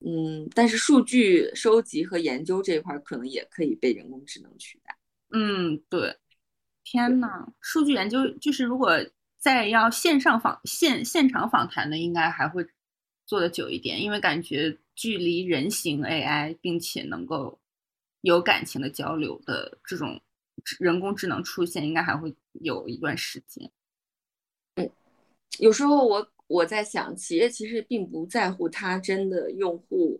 [0.00, 4.96] 嗯，但是数据收集和研究这一块可能也可以被人工智能取代。
[5.32, 6.18] 嗯，对。
[6.84, 8.92] 天呐，数据研究就是如果
[9.38, 12.66] 再要线上访现现场访谈的，应该还会
[13.28, 17.60] 做的久一点，因为感觉距离人形 AI 并且能够
[18.22, 20.20] 有感情的交流的这种
[20.80, 23.70] 人工智能出现，应该还会有一段时间。
[24.74, 24.90] 嗯，
[25.60, 26.28] 有时候我。
[26.48, 30.18] 我在想，企业其实并不在乎它真的用户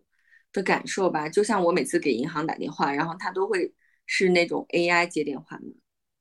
[0.53, 1.27] 的感受吧。
[1.27, 3.75] 就像我每次给银行打电话，然后他都会
[4.05, 5.73] 是那种 AI 接电话嘛，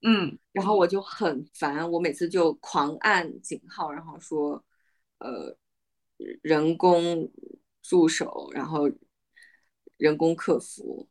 [0.03, 4.63] 嗯，然后我就很烦，我每次就狂按井号，然后说，
[5.17, 5.53] 呃，
[6.41, 7.31] 人工
[7.81, 8.89] 助手，然后
[9.97, 11.07] 人工客服，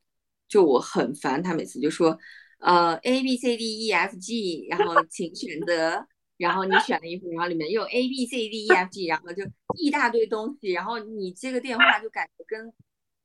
[0.48, 2.18] 就我很烦，他每次就说，
[2.60, 6.06] 呃，A B C D E F G，然后请选择。
[6.38, 9.42] 然后你选了一份，然后里面又有 A B C D E F G，然后就
[9.74, 12.70] 一大堆东西，然后你接个电话就感觉跟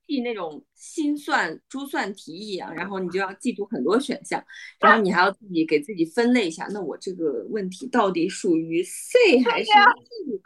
[0.08, 4.42] 记那种心算珠算题一样，然后你就要记住很多选项，
[4.80, 10.42] 然后你还要自己给自己分类一下，那我这个问题到底属于 C 还是 D？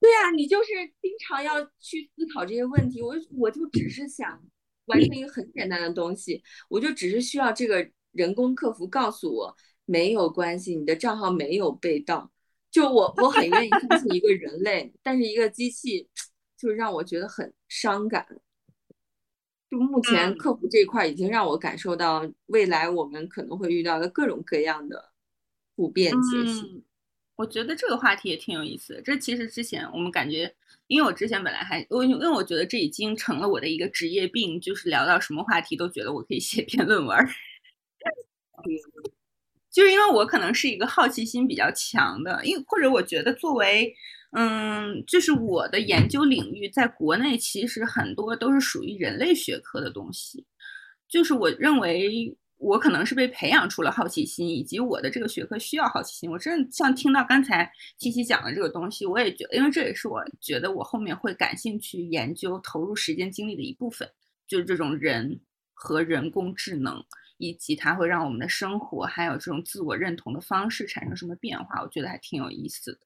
[0.00, 0.68] 对啊，你就是
[1.00, 3.02] 经常要去思考这些问题。
[3.02, 4.42] 我我就只是想
[4.86, 9.56] 完成一个很简单的东西，我就只是需要这个人工客服告诉我。
[9.88, 12.32] 没有关系，你的账号没有被盗。
[12.72, 16.08] 就我，我很愿意相信一个人类，但是一个机器，
[16.58, 18.26] 就让我觉得很伤感。
[19.70, 25.12] 就目前客服这一块，已经让我感受到未来我们可能会遇到的各种各样的
[25.76, 26.12] 不便。
[27.36, 29.02] 我觉得这个话题也挺有意思的。
[29.02, 30.52] 这其实之前我们感觉，
[30.86, 37.16] 因为我之前本来还，我因为我觉得这已经成了我的一个职业病，就是聊到什么话题都觉得我可以写 篇论文。
[39.70, 43.94] 就是因为我可能是一个好奇心比较强的，因或者我觉得作为，
[44.32, 50.46] 嗯，就是我的研究领域在国内其实很多都是属于人类学科的东西，
[51.06, 56.30] 就是我认为我可能是被培养出了好奇心，以及我的这个学科需要好奇心。
[56.30, 64.08] 我真的像听到刚才七七讲的这个东西，我也觉得，因为这也是我觉得我后面会感兴趣研究、投入时间精力的一部分，
[64.46, 65.40] 就是这种人
[65.74, 67.04] 和人工智能。
[67.38, 71.82] 以及它会让我们的生活还有这种自我认同的方式产生什么变化？
[71.82, 72.98] 我觉得还挺有意思的。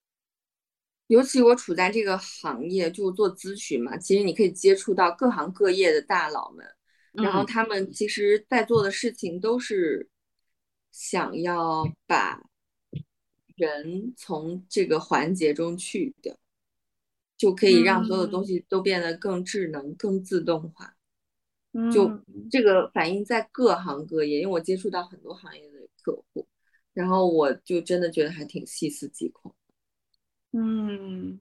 [1.09, 6.65] 尤其我处在这个行业，就做咨询嘛，其实你可以接触到各行各业的大佬们，
[7.13, 10.09] 然后他们其实在做的事情都是
[10.91, 12.43] 想要把
[13.57, 16.37] 人从这个环节中去掉，
[17.37, 20.97] 就可以让所有东西都变得更智能、更自动化。
[21.93, 22.11] 就
[22.51, 26.49] 这个反映在各行各业，因为我接触到很多行业的客户，
[26.93, 29.55] 然后我就真的觉得还挺细思极恐。
[30.51, 31.41] 嗯，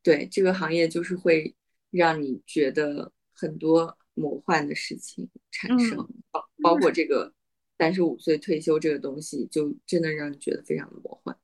[0.00, 1.56] 对，这个行业就是会
[1.96, 5.96] 让你觉得很多魔幻的事情产生，
[6.30, 7.32] 包包括这个
[7.78, 11.36] 三十五岁退休这个东西，就真的让你觉得非常的魔幻。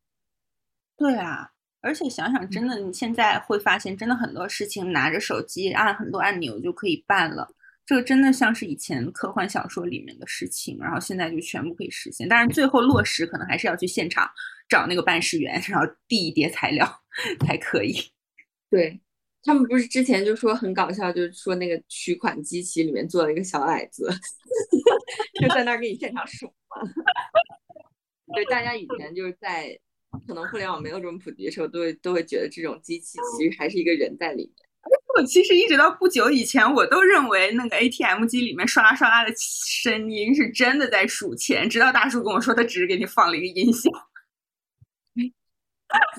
[0.96, 1.50] 对啊。
[1.84, 7.52] 而且想想，真的，你现在会发现，真的很多事情拿着手机按很多按钮就可以办了。
[7.84, 12.28] 这个真的像是以前科幻小说里面的事情，然后现在就全部可以实现。
[12.28, 14.30] 但是最后落实可能还是要去现场
[14.68, 16.88] 找那个办事员，然后递一叠材料
[17.44, 17.96] 才可以。
[18.70, 19.00] 对
[19.44, 24.08] 他们不是之前就说很搞笑，就是说那个取款机器里面坐了一个小矮子，
[25.40, 26.76] 就在那儿给你现场数嘛。
[28.34, 29.78] 对，大家以前就是在。
[30.28, 34.54] 可能互联网没有这么普及的时候，都会都会觉得这种机器其实还是一个人在里面。
[35.16, 43.90] 我其实一直到不久以前，我都认为那个 ATM 机里面刷啦刷啦的声音是真的在数钱，直到大叔跟我说他只是给你放了一个音效。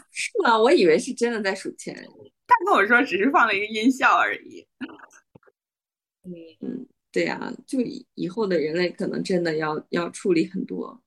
[0.10, 0.58] 是吗？
[0.58, 1.96] 我以为是真的在数钱。
[2.48, 4.68] 他跟我说只是放了一个音效而已。
[6.24, 7.80] 嗯，对呀，就
[8.16, 11.02] 以后的人类可能真的要要处理很多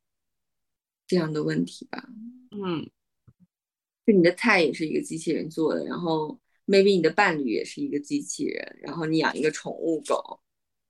[1.06, 2.08] 这样的问题吧。
[2.50, 2.90] 嗯，
[4.06, 6.38] 就你的菜也是一个机器人做的，然后。
[6.68, 10.40] maybe 你的伴侣也是一个机器人，然后你养一个宠物狗，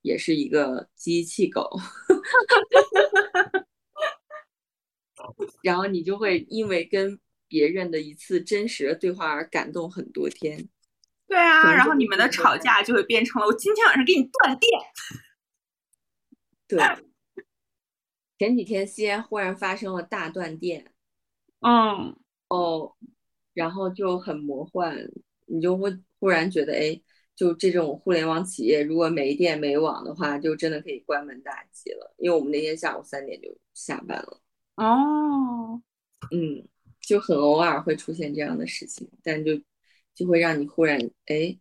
[0.00, 1.68] 也是一个机器狗，
[5.62, 7.20] 然后你就会因为跟
[7.56, 10.68] 别人的一次真实的对话而感动很多天。
[11.26, 14.70] 对啊，然后你们的吵架就会变成了我今天晚上给你断电。
[16.68, 16.78] 对，
[18.38, 20.92] 前几天西安忽然发生了大断电，
[21.60, 22.14] 嗯，
[22.48, 22.94] 哦，
[23.54, 25.10] 然后就很魔幻。
[25.46, 27.00] 你就会忽然觉得，哎，
[27.34, 32.14] 就这种互联网企业，如果没电没网的话，就真的可以关门大吉了。
[32.18, 34.40] 因为我们那天下午三点就下班了。
[34.76, 35.80] 哦，
[36.30, 36.68] 嗯，
[37.06, 39.52] 就很偶尔会出现这样的事情，但就
[40.12, 41.56] 就会让你忽然哎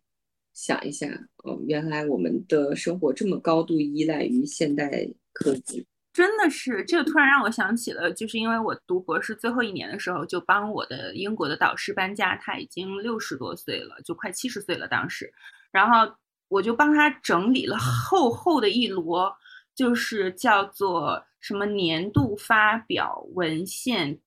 [0.53, 1.07] 想一下，
[1.43, 5.85] 哦，原来我们的生活这么高度依赖于现代科技。
[6.11, 15.31] 真的是，这个突然让我想起了，就是因为我读博士最后一年的时候，就帮我的英国的导师搬家，他已经六十多岁了，就快七十岁了当时，
[15.71, 16.15] 然后
[16.47, 19.31] 我就帮他整理了厚厚的一摞，
[19.75, 24.17] 就是叫做什么年度发表文献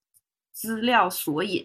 [0.59, 1.65] 资料索引，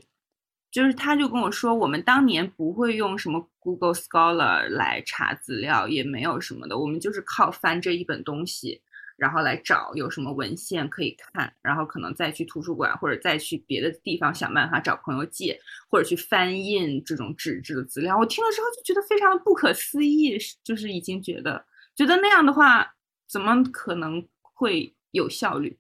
[0.70, 8.84] 就是他就跟我说，我们当年不会用什么 Google Scholar 来查资料，也没有什么的，我们就是靠翻这一本东西。
[9.16, 15.60] 然后来找有什么文献可以看，然后可能再去图书馆或者再去别的地方想办法找朋友借，
[15.90, 18.16] 或者去翻印这种纸质的资料。
[18.16, 21.66] 我听了之后就觉得非常的不可思议，就是已经觉得
[21.96, 22.94] 觉得那样的话
[23.28, 25.80] 怎么可能会有效率？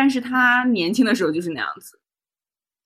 [0.00, 2.00] 但是他年轻的时候就是那样子，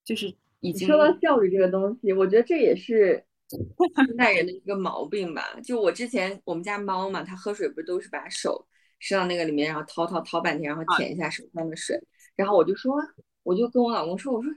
[0.04, 5.54] 就是已经说到效率这个东西，我觉得这也是现代人的一个毛病吧。
[5.62, 8.66] 就我之前我们家猫嘛，它喝水不都是把手。
[9.00, 11.96] 伸到那个里面，然后掏掏掏半天，然后舔一下手上的水，
[12.34, 12.96] 然后我就说，
[13.42, 14.50] 我就跟我老公说，我说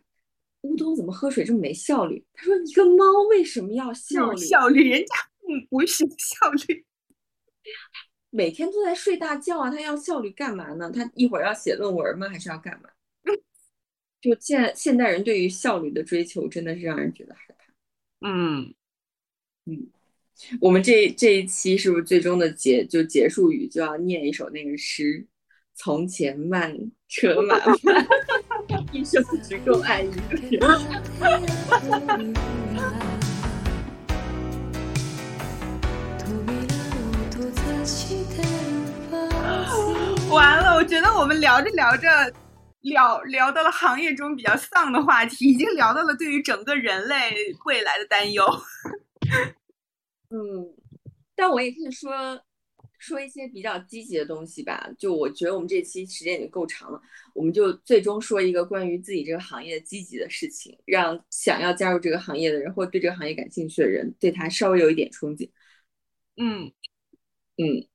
[0.61, 2.25] 乌冬怎么喝水这么没效率？
[2.34, 4.38] 他说一个猫为什么要效率？
[4.38, 5.15] 效率，人家
[5.69, 6.85] 不不是效率，
[8.29, 10.91] 每天都在睡大觉啊，他要效率干嘛呢？
[10.91, 12.27] 他一会儿要写论文吗？
[12.29, 12.89] 还是要干嘛？
[14.19, 17.65] 就现现代人对于效率的追求，真的是让人觉得害怕。
[18.27, 18.73] 嗯
[19.65, 19.89] 嗯。
[20.61, 25.25] 我们这这一期是不是最终的结就结束语就要念一首那个诗？
[25.73, 26.75] 从前慢
[27.07, 28.07] 车马慢，
[28.91, 30.59] 一生只够爱一个人。
[40.30, 42.09] 完了，我觉得我们聊着聊着，
[42.81, 47.34] 聊聊到了行业中比较丧的话题，已经聊到了对于整个人类
[47.65, 48.43] 未来的担忧。
[50.31, 50.76] 嗯，
[51.34, 52.38] 但我也可以说
[52.99, 54.89] 说一些比较积极的东西吧。
[54.99, 57.01] 就我觉得我们这期时间已经够长了，
[57.34, 65.49] 我们就最终说一个关于自己这个行业积极的事情，让想要加入这个行业的人或对这个行业感兴趣的人对他稍微有一点憧憬。
[66.39, 66.72] 嗯
[67.57, 67.88] 嗯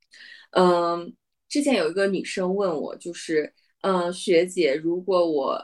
[0.53, 1.17] 嗯，
[1.49, 5.61] 之前有一个女生问我，就是嗯，学姐，如果我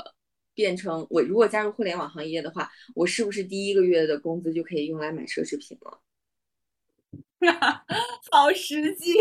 [0.54, 6.00] 变成我如果加入互联网行业的话，我是不是第一个月的工资就可以用来买奢侈品了？
[8.32, 9.12] 好实际，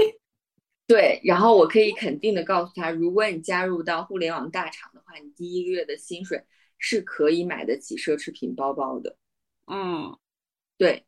[0.88, 1.20] 对。
[1.24, 6.44] 然后我可以肯定的告诉他，如果你加入到互联网大厂的话，你第一个月的薪水
[6.78, 9.18] 是可以买得起奢侈品包包的。
[9.66, 10.18] 嗯，
[10.78, 11.06] 对，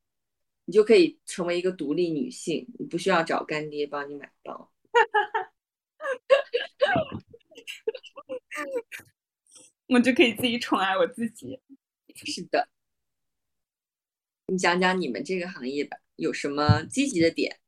[0.70, 4.72] 你就可以成为一个独立女性，你不需要找干爹帮你买包。
[9.88, 11.60] 我就可以自己宠爱我自己。
[12.14, 12.70] 是的，
[14.46, 15.98] 你讲讲你们这个行业吧。
[16.18, 17.60] 有什么积极的点？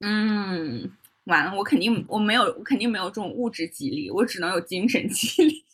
[0.00, 0.94] 嗯，
[1.24, 5.64] 完了，我肯定我没有，我肯定没有这种物质激励，我只能有精神激励。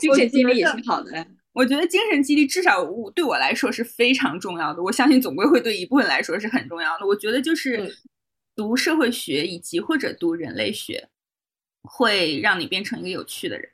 [0.00, 1.28] 精神激励也是好的。
[1.54, 7.06] 我觉得精神激励至少我对我来说是非常重要的，我相信总归会对一部分来说是很重要的。
[7.06, 7.96] 我觉得就是
[8.54, 11.08] 读社会学以及或者读人类学，
[11.82, 13.70] 会让你变成一个有趣的人。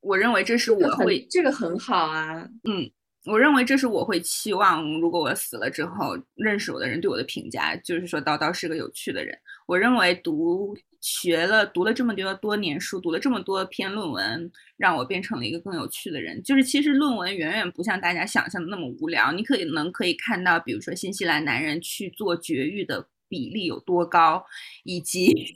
[0.00, 2.90] 我认为这是我会这个很好啊，嗯。
[3.24, 9.36] 我认为这是我会期望，如果我死了之后，认识我的人对我的评价，就是说叨叨是个有趣的人。
[9.66, 16.42] 我认为读学了读了这么多多年书，读了这么多篇论文，让我变成了一个更有趣的人。
[16.42, 24.44] 就是其实论文远远不像大家想象的那么无聊，你可以能可以看到，比如说新西兰男人去做绝育的比例有多高，
[24.84, 25.54] 以及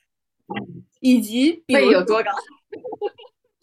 [1.00, 2.30] 以及比例有多高。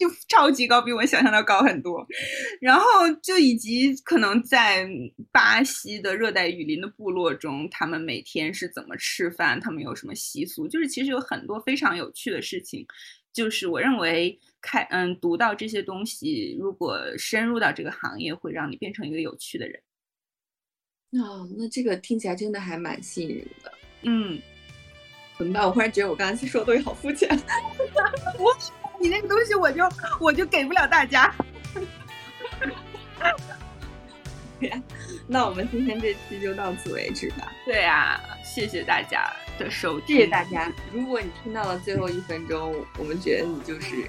[0.02, 2.04] 就超级高，比我想象的高很多。
[2.60, 2.84] 然后
[3.22, 4.88] 就以及可能在
[5.30, 12.84] 巴西的热带雨林的部落中，他们每天是怎么吃饭，他们有什么习俗，就是其实有很多非常有趣的事情。
[13.32, 19.80] 就是我认为开嗯读到这些东西，如果深入到这个行业，会让你变成一个有趣的人。
[21.22, 23.72] 哦，那这个听起来真的还蛮吸引人的。
[24.02, 24.40] 嗯，
[25.38, 25.64] 怎么办？
[25.64, 27.28] 我忽然觉得我刚才说的东西好肤浅。
[28.38, 28.52] 我。
[29.02, 29.82] 你那个东西我就
[30.20, 31.34] 我就给不了大家。
[35.26, 37.52] 那我们今天这期就到此为止吧。
[37.66, 40.72] 对啊，谢谢大家的收听，谢谢大家。
[40.92, 44.08] 如果你听到了最后一分钟，我们觉得你就是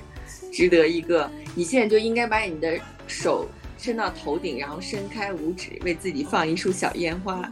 [0.52, 3.50] 值得一个，你现在就应该把你的手
[3.80, 7.42] 伸到头顶，然后伸开五指，为自己放一束小烟花。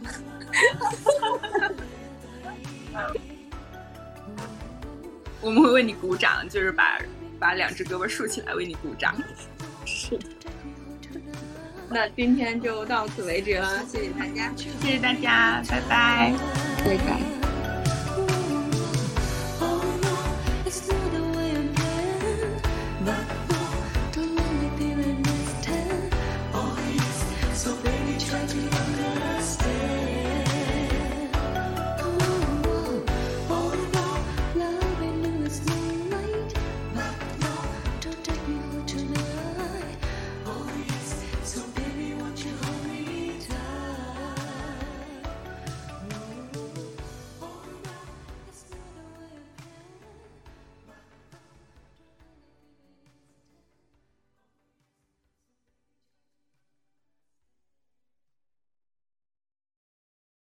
[5.40, 7.00] 我们会为你鼓掌，就是把。
[7.42, 9.16] 把两只胳膊竖起来为你鼓掌。
[9.84, 10.16] 是。
[11.90, 14.52] 那今天就到此为止了谢谢大家。
[14.56, 16.32] 谢谢大家拜拜。
[16.84, 17.61] 拜拜。